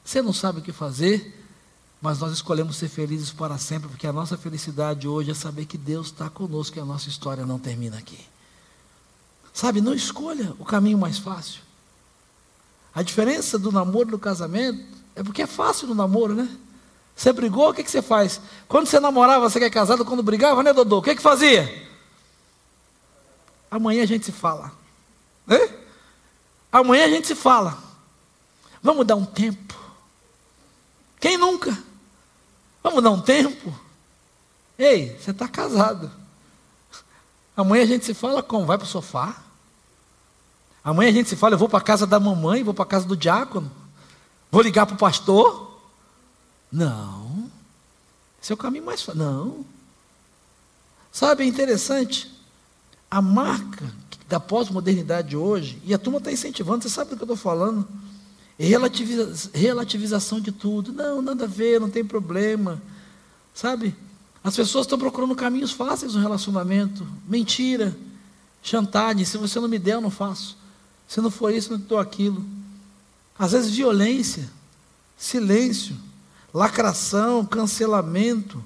[0.04, 1.44] você não sabe o que fazer,
[2.00, 5.76] mas nós escolhemos ser felizes para sempre, porque a nossa felicidade hoje é saber que
[5.76, 8.18] Deus está conosco e a nossa história não termina aqui.
[9.52, 11.60] Sabe, não escolha o caminho mais fácil.
[12.94, 16.48] A diferença do namoro e do casamento é porque é fácil no namoro, né?
[17.16, 18.40] Você brigou, o que, que você faz?
[18.68, 20.98] Quando você namorava, você que é casado, quando brigava, né, Dodô?
[20.98, 21.88] O que, que fazia?
[23.70, 24.70] Amanhã a gente se fala.
[25.46, 25.58] Né?
[26.70, 27.85] Amanhã a gente se fala.
[28.86, 29.74] Vamos dar um tempo.
[31.18, 31.76] Quem nunca?
[32.84, 33.74] Vamos dar um tempo.
[34.78, 36.08] Ei, você está casado.
[37.56, 38.64] Amanhã a gente se fala como?
[38.64, 39.42] Vai para o sofá.
[40.84, 42.88] Amanhã a gente se fala, eu vou para a casa da mamãe, vou para a
[42.88, 43.68] casa do diácono.
[44.52, 45.80] Vou ligar para o pastor.
[46.70, 47.50] Não.
[48.40, 49.20] Esse é o caminho mais fácil.
[49.20, 49.66] Não.
[51.10, 52.32] Sabe, é interessante.
[53.10, 53.92] A marca
[54.28, 58.05] da pós-modernidade hoje, e a turma está incentivando, você sabe do que eu estou falando?
[58.58, 60.92] Relativiza, relativização de tudo.
[60.92, 62.82] Não, nada a ver, não tem problema.
[63.54, 63.94] Sabe?
[64.42, 67.06] As pessoas estão procurando caminhos fáceis no relacionamento.
[67.28, 67.96] Mentira,
[68.62, 69.24] chantagem.
[69.24, 70.56] Se você não me der, eu não faço.
[71.06, 72.44] Se não for isso, não estou aquilo.
[73.38, 74.48] Às vezes, violência,
[75.16, 75.96] silêncio
[76.56, 78.64] lacração, cancelamento.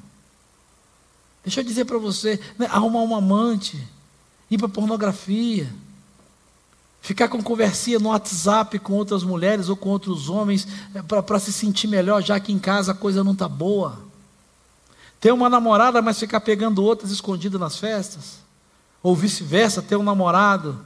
[1.42, 3.84] Deixa eu dizer para você, né, arrumar um amante,
[4.48, 5.68] ir para pornografia,
[7.00, 11.52] ficar com conversinha no WhatsApp com outras mulheres ou com outros homens é, para se
[11.52, 13.98] sentir melhor, já que em casa a coisa não está boa.
[15.20, 18.38] Ter uma namorada, mas ficar pegando outras escondidas nas festas.
[19.02, 20.78] Ou vice-versa, ter um namorado.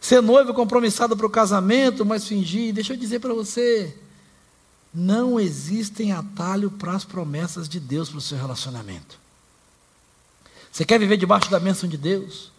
[0.00, 2.72] Ser noivo compromissado para o casamento, mas fingir.
[2.72, 3.96] Deixa eu dizer para você,
[4.92, 9.18] não existem atalho para as promessas de Deus para o seu relacionamento.
[10.72, 12.52] Você quer viver debaixo da bênção de Deus?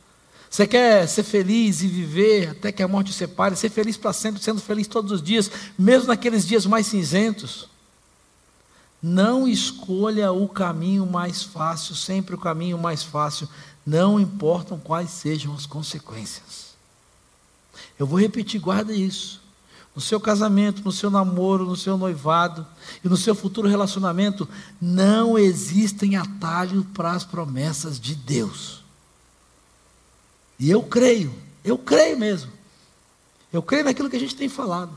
[0.50, 4.42] Você quer ser feliz e viver até que a morte separe, ser feliz para sempre,
[4.42, 7.70] sendo feliz todos os dias, mesmo naqueles dias mais cinzentos?
[9.02, 13.48] Não escolha o caminho mais fácil, sempre o caminho mais fácil,
[13.86, 16.70] não importam quais sejam as consequências.
[17.98, 19.40] Eu vou repetir, guarda isso
[20.00, 22.66] no seu casamento, no seu namoro, no seu noivado
[23.04, 24.48] e no seu futuro relacionamento,
[24.80, 28.79] não existem atalhos para as promessas de Deus.
[30.60, 32.52] E eu creio, eu creio mesmo.
[33.52, 34.92] Eu creio naquilo que a gente tem falado.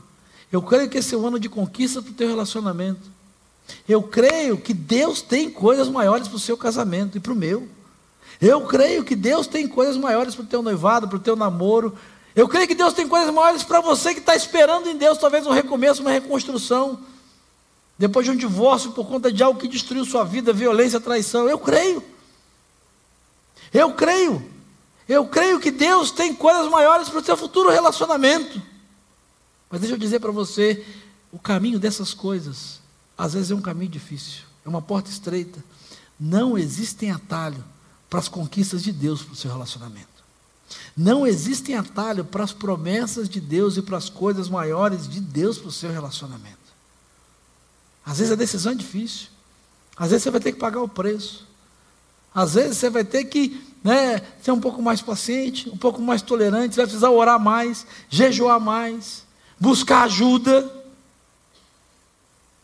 [0.51, 3.11] Eu creio que esse é um ano de conquista para o teu relacionamento.
[3.87, 7.67] Eu creio que Deus tem coisas maiores para o seu casamento e para o meu.
[8.41, 11.97] Eu creio que Deus tem coisas maiores para o teu noivado, para o teu namoro,
[12.35, 15.45] eu creio que Deus tem coisas maiores para você que está esperando em Deus, talvez
[15.45, 16.99] um recomeço, uma reconstrução.
[17.97, 21.47] Depois de um divórcio por conta de algo que destruiu sua vida, violência, traição.
[21.47, 22.03] Eu creio.
[23.71, 24.43] Eu creio.
[25.07, 28.61] Eu creio que Deus tem coisas maiores para o seu futuro relacionamento.
[29.69, 30.85] Mas deixa eu dizer para você,
[31.31, 32.79] o caminho dessas coisas,
[33.17, 35.63] às vezes é um caminho difícil, é uma porta estreita.
[36.19, 37.63] Não existem atalho
[38.09, 40.07] para as conquistas de Deus para o seu relacionamento.
[40.95, 45.57] Não existem atalho para as promessas de Deus e para as coisas maiores de Deus
[45.57, 46.57] para o seu relacionamento.
[48.05, 49.27] Às vezes a decisão é difícil.
[49.97, 51.47] Às vezes você vai ter que pagar o preço.
[52.33, 56.21] Às vezes você vai ter que né, ser um pouco mais paciente, um pouco mais
[56.21, 59.23] tolerante, vai precisar orar mais, jejuar mais,
[59.59, 60.71] buscar ajuda.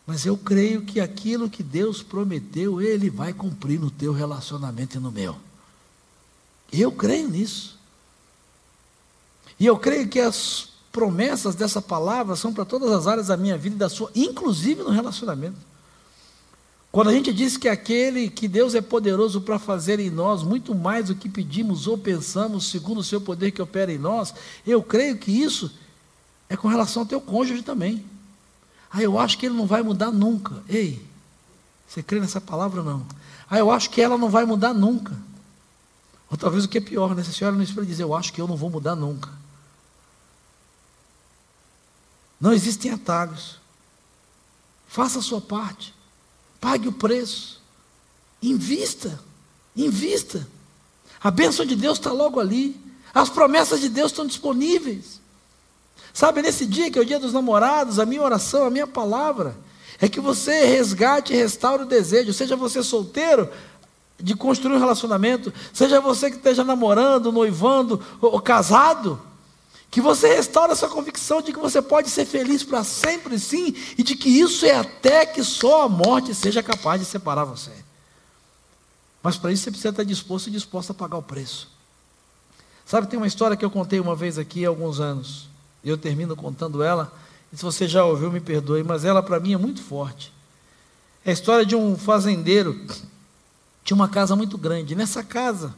[0.06, 5.00] Mas eu creio que aquilo que Deus prometeu, Ele vai cumprir no teu relacionamento e
[5.00, 5.36] no meu.
[6.72, 7.78] Eu creio nisso.
[9.58, 13.56] E eu creio que as promessas dessa palavra são para todas as áreas da minha
[13.56, 15.69] vida e da sua, inclusive no relacionamento.
[16.92, 20.74] Quando a gente diz que aquele que Deus é poderoso para fazer em nós muito
[20.74, 24.34] mais do que pedimos ou pensamos, segundo o seu poder que opera em nós,
[24.66, 25.72] eu creio que isso
[26.48, 28.04] é com relação ao teu cônjuge também.
[28.90, 30.64] Ah, eu acho que ele não vai mudar nunca.
[30.68, 31.00] Ei,
[31.86, 33.06] você crê nessa palavra ou não?
[33.48, 35.16] Ah, eu acho que ela não vai mudar nunca.
[36.28, 37.22] Ou talvez o que é pior, né?
[37.22, 39.30] Se a senhora não espera dizer, eu acho que eu não vou mudar nunca.
[42.40, 43.60] Não existem atalhos.
[44.88, 45.94] Faça a sua parte.
[46.60, 47.60] Pague o preço.
[48.42, 49.18] Invista.
[49.76, 50.46] Invista.
[51.22, 52.78] A bênção de Deus está logo ali.
[53.14, 55.20] As promessas de Deus estão disponíveis.
[56.12, 59.56] Sabe, nesse dia que é o dia dos namorados, a minha oração, a minha palavra,
[60.00, 63.48] é que você resgate e restaure o desejo, seja você solteiro,
[64.18, 69.20] de construir um relacionamento, seja você que esteja namorando, noivando ou, casado,
[69.90, 74.02] que você restaure essa convicção de que você pode ser feliz para sempre, sim, e
[74.02, 77.72] de que isso é até que só a morte seja capaz de separar você.
[79.22, 81.68] Mas para isso você precisa estar disposto e disposto a pagar o preço.
[82.86, 85.48] Sabe, tem uma história que eu contei uma vez aqui há alguns anos,
[85.82, 87.12] e eu termino contando ela,
[87.52, 90.32] e se você já ouviu, me perdoe, mas ela para mim é muito forte.
[91.24, 92.80] É a história de um fazendeiro,
[93.82, 95.74] tinha uma casa muito grande, nessa casa,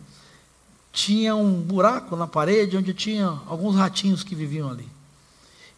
[0.92, 4.86] tinha um buraco na parede onde tinha alguns ratinhos que viviam ali.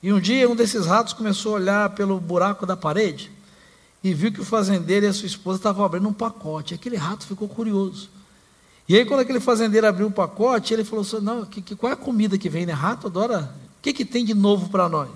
[0.03, 3.31] E um dia um desses ratos começou a olhar pelo buraco da parede
[4.03, 6.75] e viu que o fazendeiro e a sua esposa estavam abrindo um pacote.
[6.75, 8.11] Aquele rato ficou curioso.
[8.87, 11.91] E aí, quando aquele fazendeiro abriu o pacote, ele falou assim: Não, que, que, qual
[11.91, 12.73] é a comida que vem, né?
[12.75, 13.55] Rato adora.
[13.79, 15.09] O que, que tem de novo para nós?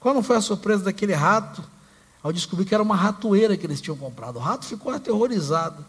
[0.00, 1.62] Qual não foi a surpresa daquele rato
[2.22, 4.36] ao descobrir que era uma ratoeira que eles tinham comprado?
[4.36, 5.84] O rato ficou aterrorizado.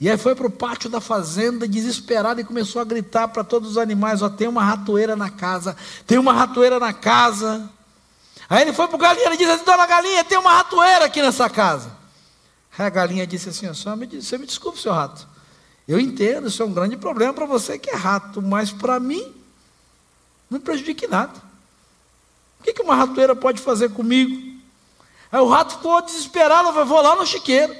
[0.00, 3.72] E aí foi para o pátio da fazenda, desesperado, e começou a gritar para todos
[3.72, 5.76] os animais: Ó, tem uma ratoeira na casa,
[6.06, 7.68] tem uma ratoeira na casa.
[8.48, 11.20] Aí ele foi para o galinheiro e disse assim: Dona Galinha, tem uma ratoeira aqui
[11.20, 11.90] nessa casa.
[12.78, 15.26] Aí a galinha disse assim: Só me, Você me desculpe, seu rato.
[15.86, 19.34] Eu entendo, isso é um grande problema para você que é rato, mas para mim,
[20.48, 21.32] não prejudique nada.
[22.60, 24.60] O que, uma ratoeira pode fazer comigo?
[25.32, 27.74] Aí o rato ficou desesperado, vou lá no chiqueiro.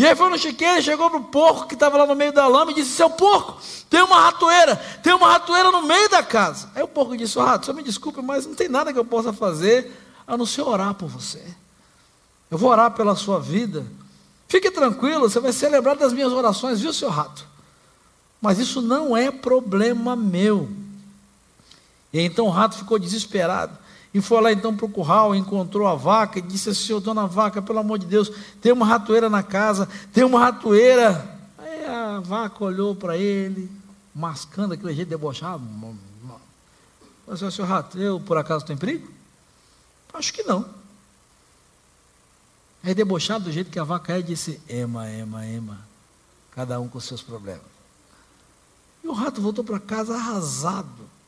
[0.00, 2.48] E aí foi no chiqueiro, chegou para o porco que estava lá no meio da
[2.48, 6.70] lama e disse: Seu porco, tem uma ratoeira, tem uma ratoeira no meio da casa.
[6.74, 9.04] Aí o porco disse: oh, Rato, só me desculpe, mas não tem nada que eu
[9.04, 9.92] possa fazer
[10.26, 11.44] a não ser orar por você.
[12.50, 13.84] Eu vou orar pela sua vida.
[14.48, 17.46] Fique tranquilo, você vai ser lembrado das minhas orações, viu, seu rato?
[18.40, 20.66] Mas isso não é problema meu.
[22.10, 23.76] E então o rato ficou desesperado.
[24.12, 27.26] E foi lá então para o curral, encontrou a vaca e disse assim: Senhor, dona
[27.26, 28.30] vaca, pelo amor de Deus,
[28.60, 31.38] tem uma ratoeira na casa, tem uma ratoeira.
[31.56, 33.70] Aí a vaca olhou para ele,
[34.12, 35.62] mascando aquele jeito debochado.
[35.70, 36.40] Falou
[37.28, 39.08] assim: Senhor rato, eu por acaso estou em perigo?
[40.12, 40.68] Acho que não.
[42.82, 45.78] Aí debochado do jeito que a vaca é, disse: Ema, ema, ema,
[46.50, 47.62] cada um com seus problemas.
[49.04, 51.19] E o rato voltou para casa arrasado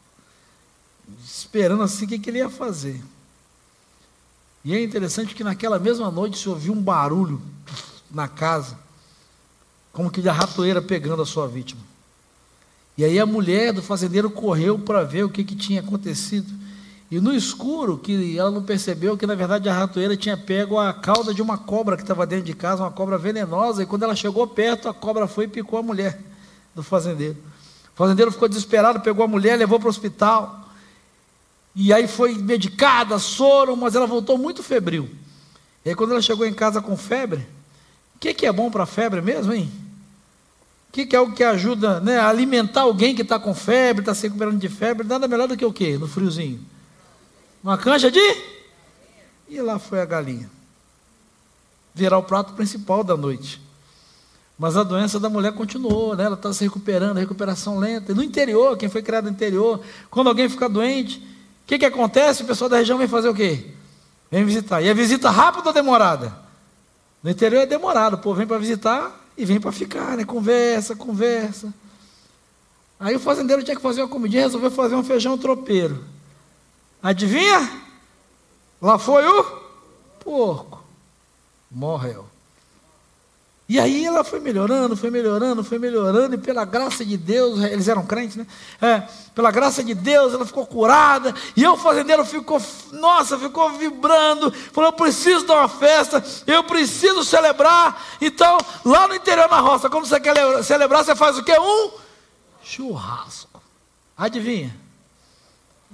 [1.24, 3.03] esperando assim o que, que ele ia fazer.
[4.64, 7.42] E é interessante que naquela mesma noite se ouviu um barulho
[8.11, 8.78] na casa,
[9.92, 11.80] como que de ratoeira pegando a sua vítima.
[12.96, 16.53] E aí a mulher do fazendeiro correu para ver o que, que tinha acontecido.
[17.11, 20.92] E no escuro, que ela não percebeu que na verdade a ratoeira tinha pego a
[20.92, 24.14] cauda de uma cobra que estava dentro de casa, uma cobra venenosa, e quando ela
[24.14, 26.18] chegou perto, a cobra foi e picou a mulher
[26.74, 27.36] do fazendeiro.
[27.94, 30.61] O fazendeiro ficou desesperado, pegou a mulher, levou para o hospital.
[31.74, 35.08] E aí foi medicada, soro, mas ela voltou muito febril.
[35.84, 37.46] E aí quando ela chegou em casa com febre,
[38.14, 39.70] o que, que é bom para febre mesmo, hein?
[40.88, 44.02] O que, que é algo que ajuda né, a alimentar alguém que está com febre,
[44.02, 45.06] está se recuperando de febre?
[45.06, 45.96] Nada melhor do que o quê?
[45.96, 46.60] No friozinho?
[47.64, 48.20] Uma cancha de?
[49.48, 50.50] E lá foi a galinha.
[51.94, 53.60] Virar o prato principal da noite.
[54.58, 56.24] Mas a doença da mulher continuou, né?
[56.24, 58.12] ela está se recuperando, recuperação lenta.
[58.12, 61.32] E no interior, quem foi criado no interior, quando alguém fica doente, o
[61.72, 62.42] que, que acontece?
[62.42, 63.64] O pessoal da região vem fazer o quê?
[64.30, 64.82] Vem visitar.
[64.82, 66.36] E a visita rápida ou demorada?
[67.22, 68.14] No interior é demorado.
[68.14, 70.24] O povo vem para visitar e vem para ficar, né?
[70.24, 71.72] Conversa, conversa.
[73.00, 76.04] Aí o fazendeiro tinha que fazer uma comidinha, resolveu fazer um feijão tropeiro.
[77.02, 77.82] Adivinha?
[78.80, 79.44] Lá foi o
[80.20, 80.82] porco.
[81.70, 82.26] Morreu.
[83.72, 87.88] E aí ela foi melhorando, foi melhorando, foi melhorando, e pela graça de Deus, eles
[87.88, 88.46] eram crentes, né?
[88.78, 89.00] É,
[89.34, 92.60] pela graça de Deus, ela ficou curada, e eu, fazendeiro, ficou,
[92.92, 97.98] nossa, ficou vibrando, falou: eu preciso dar uma festa, eu preciso celebrar.
[98.20, 101.58] Então, lá no interior na roça, como você quer celebrar, você faz o que?
[101.58, 101.92] Um
[102.62, 103.58] churrasco.
[104.18, 104.76] Adivinha?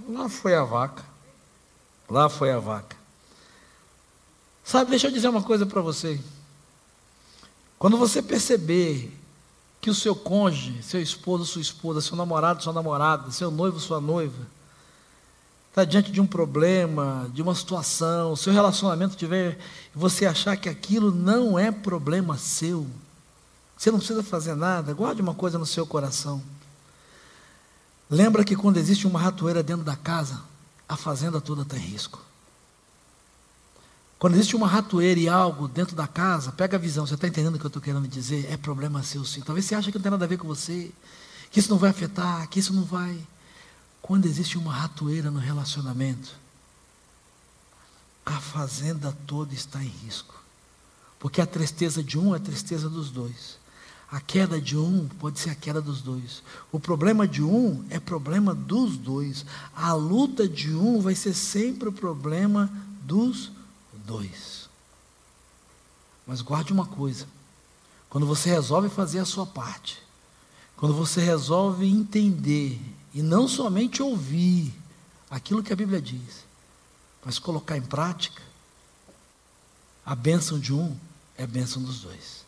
[0.08, 1.04] Lá foi a vaca.
[2.10, 2.96] Lá foi a vaca.
[4.64, 6.18] Sabe, deixa eu dizer uma coisa para você.
[7.78, 9.16] Quando você perceber
[9.80, 14.00] que o seu cônjuge, seu esposo, sua esposa, seu namorado, sua namorada, seu noivo, sua
[14.00, 14.46] noiva,
[15.70, 19.58] está diante de um problema, de uma situação, o seu relacionamento tiver,
[19.94, 22.84] você achar que aquilo não é problema seu,
[23.76, 26.42] você não precisa fazer nada, guarde uma coisa no seu coração.
[28.10, 30.40] Lembra que quando existe uma ratoeira dentro da casa,
[30.88, 32.20] a fazenda toda está em risco.
[34.18, 37.54] Quando existe uma ratoeira e algo dentro da casa, pega a visão, você está entendendo
[37.54, 38.50] o que eu estou querendo dizer?
[38.50, 39.42] É problema seu sim.
[39.42, 40.90] Talvez você ache que não tem nada a ver com você,
[41.52, 43.16] que isso não vai afetar, que isso não vai.
[44.02, 46.34] Quando existe uma ratoeira no relacionamento,
[48.26, 50.34] a fazenda toda está em risco.
[51.20, 53.56] Porque a tristeza de um é a tristeza dos dois.
[54.10, 56.42] A queda de um pode ser a queda dos dois.
[56.72, 59.46] O problema de um é problema dos dois.
[59.76, 62.68] A luta de um vai ser sempre o problema
[63.04, 63.57] dos dois
[64.08, 64.68] dois.
[66.26, 67.28] Mas guarde uma coisa:
[68.08, 70.02] quando você resolve fazer a sua parte,
[70.76, 72.80] quando você resolve entender
[73.12, 74.74] e não somente ouvir
[75.30, 76.46] aquilo que a Bíblia diz,
[77.24, 78.42] mas colocar em prática,
[80.04, 80.96] a bênção de um
[81.36, 82.46] é bênção dos dois.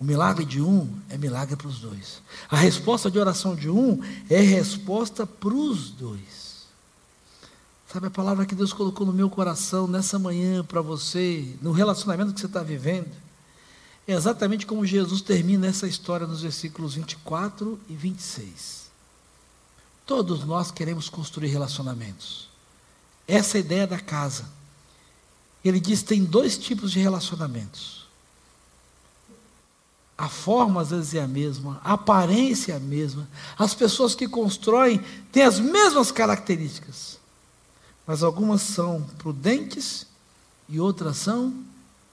[0.00, 2.22] O milagre de um é milagre para os dois.
[2.48, 6.37] A resposta de oração de um é resposta para os dois.
[7.90, 12.34] Sabe a palavra que Deus colocou no meu coração nessa manhã para você, no relacionamento
[12.34, 13.10] que você está vivendo?
[14.06, 18.90] É exatamente como Jesus termina essa história nos versículos 24 e 26.
[20.04, 22.50] Todos nós queremos construir relacionamentos.
[23.26, 24.44] Essa é a ideia da casa.
[25.64, 28.06] Ele diz que tem dois tipos de relacionamentos.
[30.16, 33.26] A forma às vezes é a mesma, a aparência é a mesma.
[33.58, 37.17] As pessoas que constroem têm as mesmas características
[38.08, 40.06] mas algumas são prudentes
[40.66, 41.52] e outras são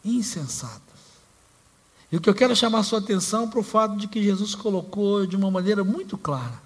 [0.03, 0.81] insensatas.
[2.11, 5.25] E o que eu quero chamar sua atenção para o fato de que Jesus colocou
[5.25, 6.61] de uma maneira muito clara.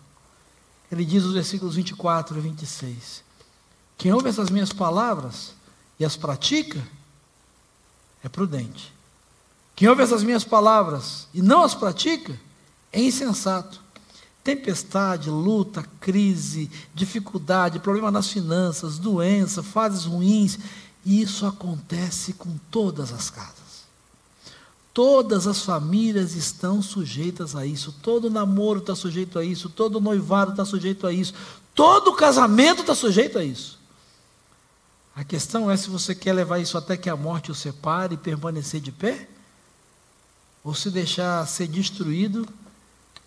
[0.91, 3.23] Ele diz nos versículos 24 e 26:
[3.99, 5.53] Quem ouve essas minhas palavras
[5.99, 6.84] e as pratica
[8.23, 8.91] é prudente.
[9.75, 12.36] Quem ouve essas minhas palavras e não as pratica
[12.91, 13.80] é insensato.
[14.43, 20.57] Tempestade, luta, crise, dificuldade, problema nas finanças, doença, fases ruins,
[21.05, 23.59] isso acontece com todas as casas.
[24.93, 27.93] Todas as famílias estão sujeitas a isso.
[28.01, 29.69] Todo namoro está sujeito a isso.
[29.69, 31.33] Todo noivado está sujeito a isso.
[31.73, 33.79] Todo casamento está sujeito a isso.
[35.15, 38.17] A questão é se você quer levar isso até que a morte o separe e
[38.17, 39.27] permanecer de pé,
[40.63, 42.47] ou se deixar ser destruído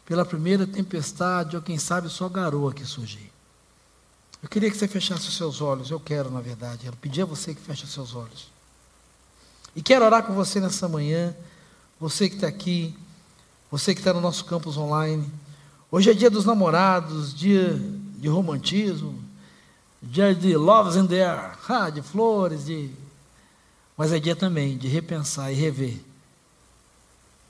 [0.04, 3.30] pela primeira tempestade, ou quem sabe só garoa que surgir.
[4.42, 6.86] Eu queria que você fechasse os seus olhos, eu quero, na verdade.
[6.86, 8.50] Eu pedi a você que feche os seus olhos.
[9.74, 11.34] E quero orar com você nessa manhã,
[12.00, 12.94] você que está aqui,
[13.70, 15.30] você que está no nosso campus online.
[15.90, 17.78] Hoje é dia dos namorados, dia
[18.18, 19.22] de romantismo,
[20.02, 22.90] dia de loves in the air, ah, de flores, de...
[23.96, 26.00] mas é dia também de repensar e rever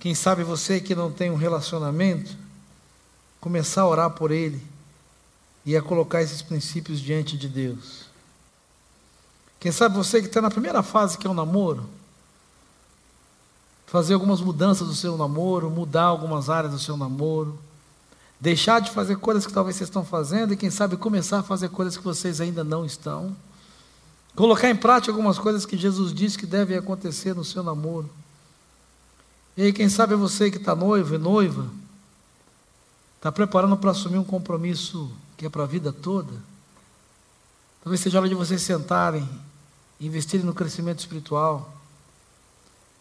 [0.02, 2.36] quem sabe você que não tem um relacionamento,
[3.40, 4.60] começar a orar por ele
[5.64, 8.06] e a colocar esses princípios diante de Deus.
[9.60, 11.88] Quem sabe você que está na primeira fase, que é o namoro,
[13.86, 17.56] fazer algumas mudanças do seu namoro, mudar algumas áreas do seu namoro,
[18.40, 21.68] deixar de fazer coisas que talvez vocês estão fazendo e quem sabe começar a fazer
[21.68, 23.36] coisas que vocês ainda não estão.
[24.34, 28.10] Colocar em prática algumas coisas que Jesus disse que devem acontecer no seu namoro.
[29.56, 31.68] E aí, quem sabe é você que está noivo e noiva,
[33.16, 36.32] está preparando para assumir um compromisso que é para a vida toda.
[37.82, 39.28] Talvez seja hora de vocês sentarem
[40.06, 41.72] investirem no crescimento espiritual.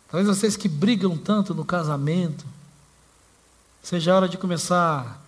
[0.09, 2.45] Talvez vocês que brigam tanto no casamento,
[3.81, 5.19] seja hora de começar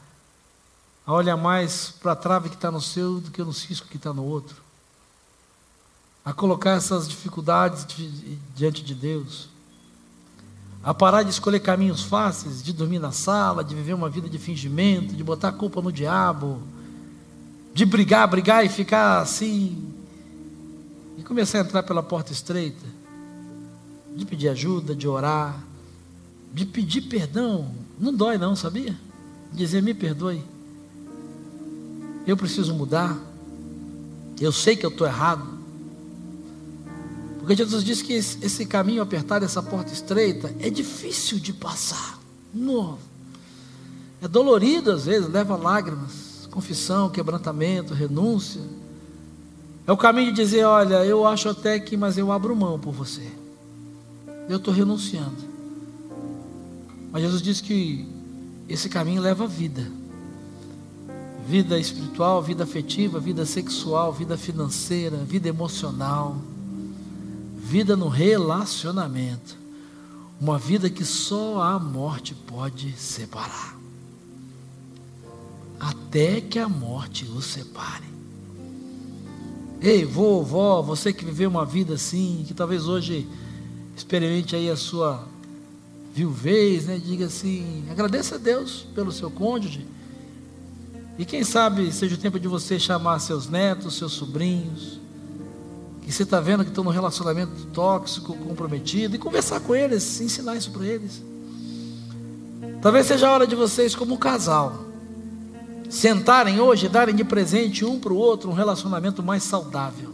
[1.05, 3.97] a olhar mais para a trave que está no seu do que no cisco que
[3.97, 4.61] está no outro.
[6.23, 7.85] A colocar essas dificuldades
[8.55, 9.49] diante de Deus
[10.83, 14.37] a parar de escolher caminhos fáceis, de dormir na sala, de viver uma vida de
[14.37, 16.61] fingimento, de botar a culpa no diabo,
[17.73, 19.81] de brigar, brigar e ficar assim,
[21.17, 22.85] e começar a entrar pela porta estreita,
[24.13, 25.57] de pedir ajuda, de orar,
[26.53, 28.95] de pedir perdão, não dói não, sabia?
[29.53, 30.43] Dizer me perdoe.
[32.27, 33.17] Eu preciso mudar.
[34.39, 35.52] Eu sei que eu estou errado.
[37.43, 42.17] Porque Jesus disse que esse caminho apertado, essa porta estreita, é difícil de passar.
[42.53, 42.97] Não.
[44.21, 48.61] É dolorido às vezes, leva lágrimas, confissão, quebrantamento, renúncia.
[49.85, 52.93] É o caminho de dizer: olha, eu acho até que, mas eu abro mão por
[52.93, 53.29] você.
[54.47, 55.35] Eu estou renunciando.
[57.11, 58.07] Mas Jesus disse que
[58.69, 59.85] esse caminho leva vida.
[61.45, 66.37] Vida espiritual, vida afetiva, vida sexual, vida financeira, vida emocional,
[67.63, 69.57] vida no relacionamento.
[70.39, 73.79] Uma vida que só a morte pode separar.
[75.79, 78.03] Até que a morte os separe.
[79.81, 83.27] Ei, vô, vó, você que viveu uma vida assim, que talvez hoje
[83.95, 85.25] experimente aí a sua
[86.13, 87.01] viuvez, né?
[87.03, 89.85] Diga assim, agradeça a Deus pelo seu cônjuge.
[91.17, 94.99] E quem sabe seja o tempo de você chamar seus netos, seus sobrinhos,
[96.03, 100.55] que você está vendo que estão num relacionamento tóxico, comprometido, e conversar com eles, ensinar
[100.55, 101.21] isso para eles.
[102.81, 104.83] Talvez seja a hora de vocês, como casal,
[105.89, 110.13] sentarem hoje e darem de presente um para o outro um relacionamento mais saudável,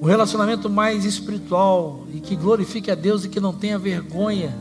[0.00, 4.56] um relacionamento mais espiritual e que glorifique a Deus e que não tenha vergonha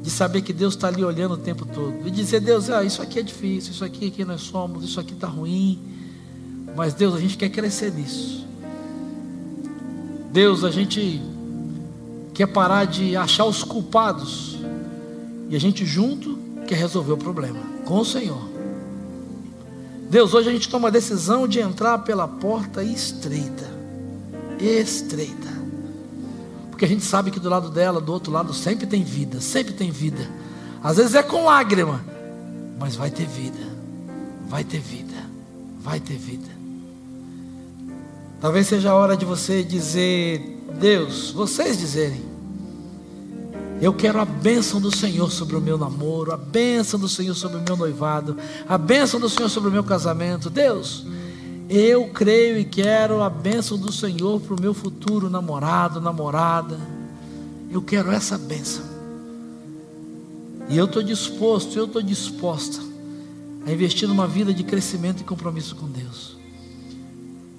[0.00, 3.02] de saber que Deus está ali olhando o tempo todo e dizer: Deus, ah, isso
[3.02, 5.82] aqui é difícil, isso aqui é quem nós somos, isso aqui está ruim,
[6.76, 8.45] mas Deus, a gente quer crescer nisso.
[10.36, 11.18] Deus, a gente
[12.34, 14.58] quer parar de achar os culpados
[15.48, 18.46] e a gente junto quer resolver o problema com o Senhor.
[20.10, 23.64] Deus, hoje a gente toma a decisão de entrar pela porta estreita.
[24.60, 25.48] Estreita.
[26.70, 29.72] Porque a gente sabe que do lado dela, do outro lado, sempre tem vida, sempre
[29.72, 30.28] tem vida.
[30.84, 32.04] Às vezes é com lágrima,
[32.78, 33.66] mas vai ter vida.
[34.46, 35.16] Vai ter vida.
[35.80, 36.55] Vai ter vida.
[38.40, 42.22] Talvez seja a hora de você dizer, Deus, vocês dizerem,
[43.80, 47.58] eu quero a bênção do Senhor sobre o meu namoro, a bênção do Senhor sobre
[47.58, 48.36] o meu noivado,
[48.68, 50.48] a bênção do Senhor sobre o meu casamento.
[50.48, 51.06] Deus,
[51.68, 56.78] eu creio e quero a bênção do Senhor para o meu futuro namorado, namorada.
[57.70, 58.84] Eu quero essa bênção.
[60.68, 62.80] E eu estou disposto, eu estou disposta
[63.66, 66.35] a investir numa vida de crescimento e compromisso com Deus.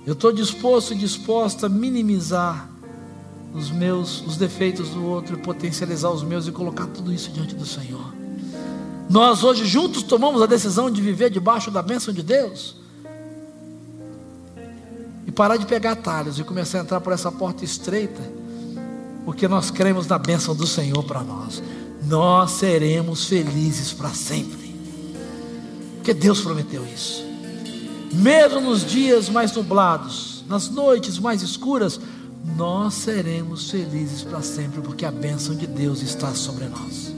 [0.07, 2.69] Eu estou disposto e disposta a minimizar
[3.53, 7.53] os meus, os defeitos do outro e potencializar os meus e colocar tudo isso diante
[7.53, 8.13] do Senhor.
[9.09, 12.77] Nós hoje juntos tomamos a decisão de viver debaixo da bênção de Deus
[15.25, 18.21] e parar de pegar atalhos e começar a entrar por essa porta estreita,
[19.25, 21.61] porque nós cremos na bênção do Senhor para nós.
[22.05, 24.73] Nós seremos felizes para sempre,
[25.97, 27.26] porque Deus prometeu isso.
[28.13, 31.99] Mesmo nos dias mais nublados, nas noites mais escuras,
[32.55, 37.13] nós seremos felizes para sempre, porque a bênção de Deus está sobre nós.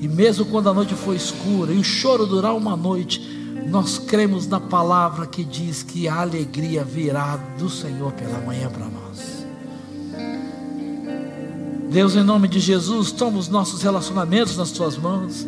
[0.00, 3.20] E mesmo quando a noite for escura e o choro durar uma noite,
[3.68, 8.86] nós cremos na palavra que diz que a alegria virá do Senhor pela manhã para
[8.86, 9.40] nós.
[11.90, 15.46] Deus, em nome de Jesus, toma os nossos relacionamentos nas tuas mãos.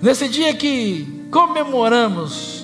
[0.00, 2.63] Nesse dia que comemoramos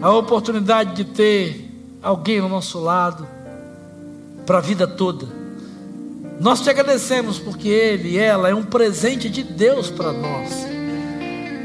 [0.00, 1.68] a oportunidade de ter
[2.02, 3.26] alguém ao nosso lado,
[4.46, 5.26] para a vida toda.
[6.40, 10.50] Nós te agradecemos porque ele ela é um presente de Deus para nós.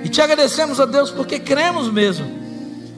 [0.04, 2.44] E te agradecemos a Deus porque cremos mesmo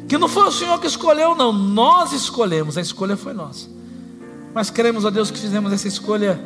[0.07, 3.67] que não foi o Senhor que escolheu, não, nós escolhemos, a escolha foi nossa.
[4.53, 6.39] Mas cremos a Deus que fizemos essa escolha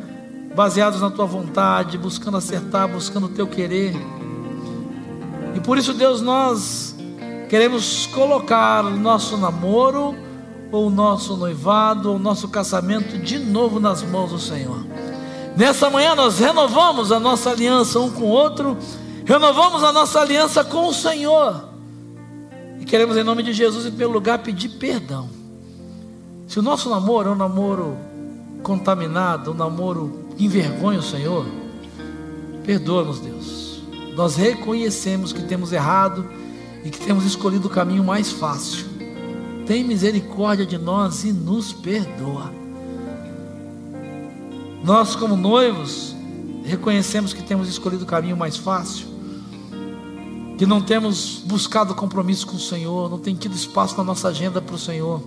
[0.54, 3.94] baseados na tua vontade, buscando acertar, buscando o teu querer.
[5.54, 6.96] E por isso, Deus, nós
[7.50, 10.14] queremos colocar o nosso namoro
[10.70, 14.86] ou o nosso noivado, ou o nosso casamento de novo nas mãos do Senhor.
[15.56, 18.78] Nessa manhã nós renovamos a nossa aliança um com o outro,
[19.24, 21.68] renovamos a nossa aliança com o Senhor.
[22.78, 25.28] E queremos, em nome de Jesus, em primeiro lugar, pedir perdão.
[26.46, 27.98] Se o nosso namoro é um namoro
[28.62, 31.44] contaminado, um namoro que envergonha o Senhor,
[32.64, 33.82] perdoa-nos, Deus.
[34.14, 36.24] Nós reconhecemos que temos errado
[36.84, 39.00] e que temos escolhido o caminho mais fácil
[39.70, 42.52] tem misericórdia de nós e nos perdoa.
[44.82, 46.12] Nós, como noivos,
[46.64, 49.06] reconhecemos que temos escolhido o caminho mais fácil,
[50.58, 54.60] que não temos buscado compromisso com o Senhor, não tem tido espaço na nossa agenda
[54.60, 55.22] para o Senhor.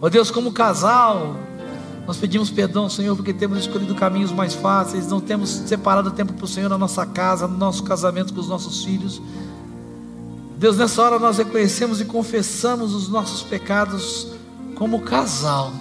[0.00, 1.36] Ó oh Deus, como casal,
[2.06, 6.44] Nós pedimos perdão, Senhor, porque temos escolhido caminhos mais fáceis, não temos separado tempo para
[6.44, 9.20] o Senhor na nossa casa, no nosso casamento com os nossos filhos.
[10.56, 14.28] Deus, nessa hora nós reconhecemos e confessamos os nossos pecados
[14.76, 15.72] como casal.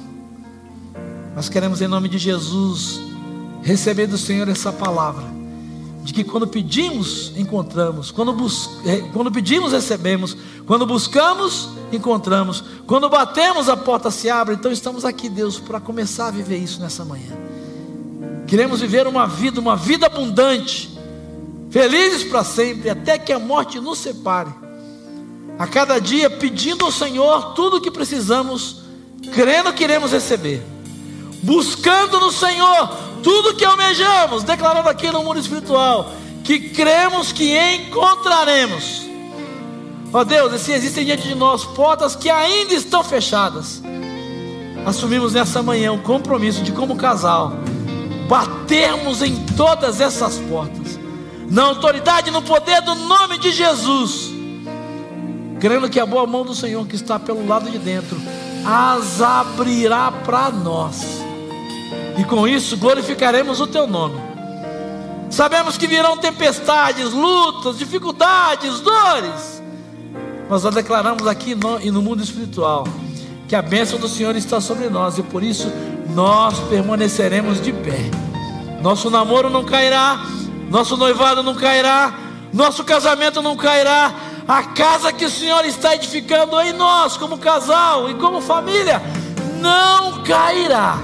[1.36, 3.00] Nós queremos, em nome de Jesus,
[3.62, 5.26] receber do Senhor essa palavra,
[6.04, 13.10] de que quando pedimos, encontramos, quando, bus eh, quando pedimos, recebemos, quando buscamos, encontramos, quando
[13.10, 14.56] batemos, a porta se abre.
[14.56, 17.32] Então estamos aqui, Deus, para começar a viver isso nessa manhã.
[18.48, 20.98] Queremos viver uma vida, uma vida abundante,
[21.70, 24.63] felizes para sempre, até que a morte nos separe.
[25.58, 28.82] A cada dia pedindo ao Senhor tudo o que precisamos,
[29.34, 30.64] crendo que iremos receber,
[31.44, 32.88] buscando no Senhor
[33.22, 36.12] tudo que almejamos, declarando aqui no mundo espiritual,
[36.44, 39.04] que cremos que encontraremos.
[40.12, 43.82] Ó oh Deus, se existem diante de nós portas que ainda estão fechadas,
[44.86, 47.54] assumimos nessa manhã um compromisso de, como casal,
[48.28, 51.00] batermos em todas essas portas,
[51.50, 54.33] na autoridade e no poder do nome de Jesus,
[55.64, 58.22] crendo que a boa mão do Senhor que está pelo lado de dentro
[58.66, 61.24] as abrirá para nós
[62.18, 64.20] e com isso glorificaremos o teu nome.
[65.30, 69.64] Sabemos que virão tempestades, lutas, dificuldades, dores.
[70.50, 72.86] Mas nós declaramos aqui no, e no mundo espiritual
[73.48, 75.72] que a bênção do Senhor está sobre nós e por isso
[76.14, 78.12] nós permaneceremos de pé.
[78.82, 80.26] Nosso namoro não cairá,
[80.70, 82.14] nosso noivado não cairá,
[82.52, 84.33] nosso casamento não cairá.
[84.48, 89.02] A casa que o Senhor está edificando em nós, como casal e como família,
[89.62, 90.98] não cairá.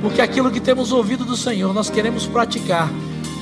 [0.00, 2.88] Porque aquilo que temos ouvido do Senhor nós queremos praticar,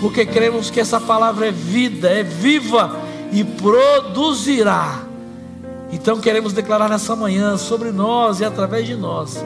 [0.00, 2.96] porque cremos que essa palavra é vida, é viva
[3.30, 5.02] e produzirá.
[5.92, 9.44] Então queremos declarar nessa manhã sobre nós e através de nós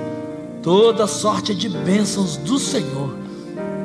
[0.63, 3.17] toda sorte de bênçãos do Senhor.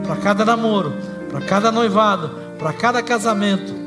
[0.05, 0.93] Para cada namoro,
[1.31, 3.84] para cada noivado, para cada casamento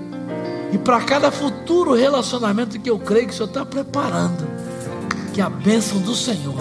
[0.73, 4.47] e para cada futuro relacionamento que eu creio que o Senhor está preparando.
[5.33, 6.59] Que a bênção do Senhor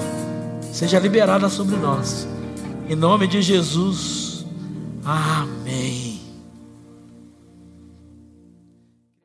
[0.71, 2.27] seja liberada sobre nós
[2.89, 4.45] em nome de Jesus.
[5.03, 6.06] Amém.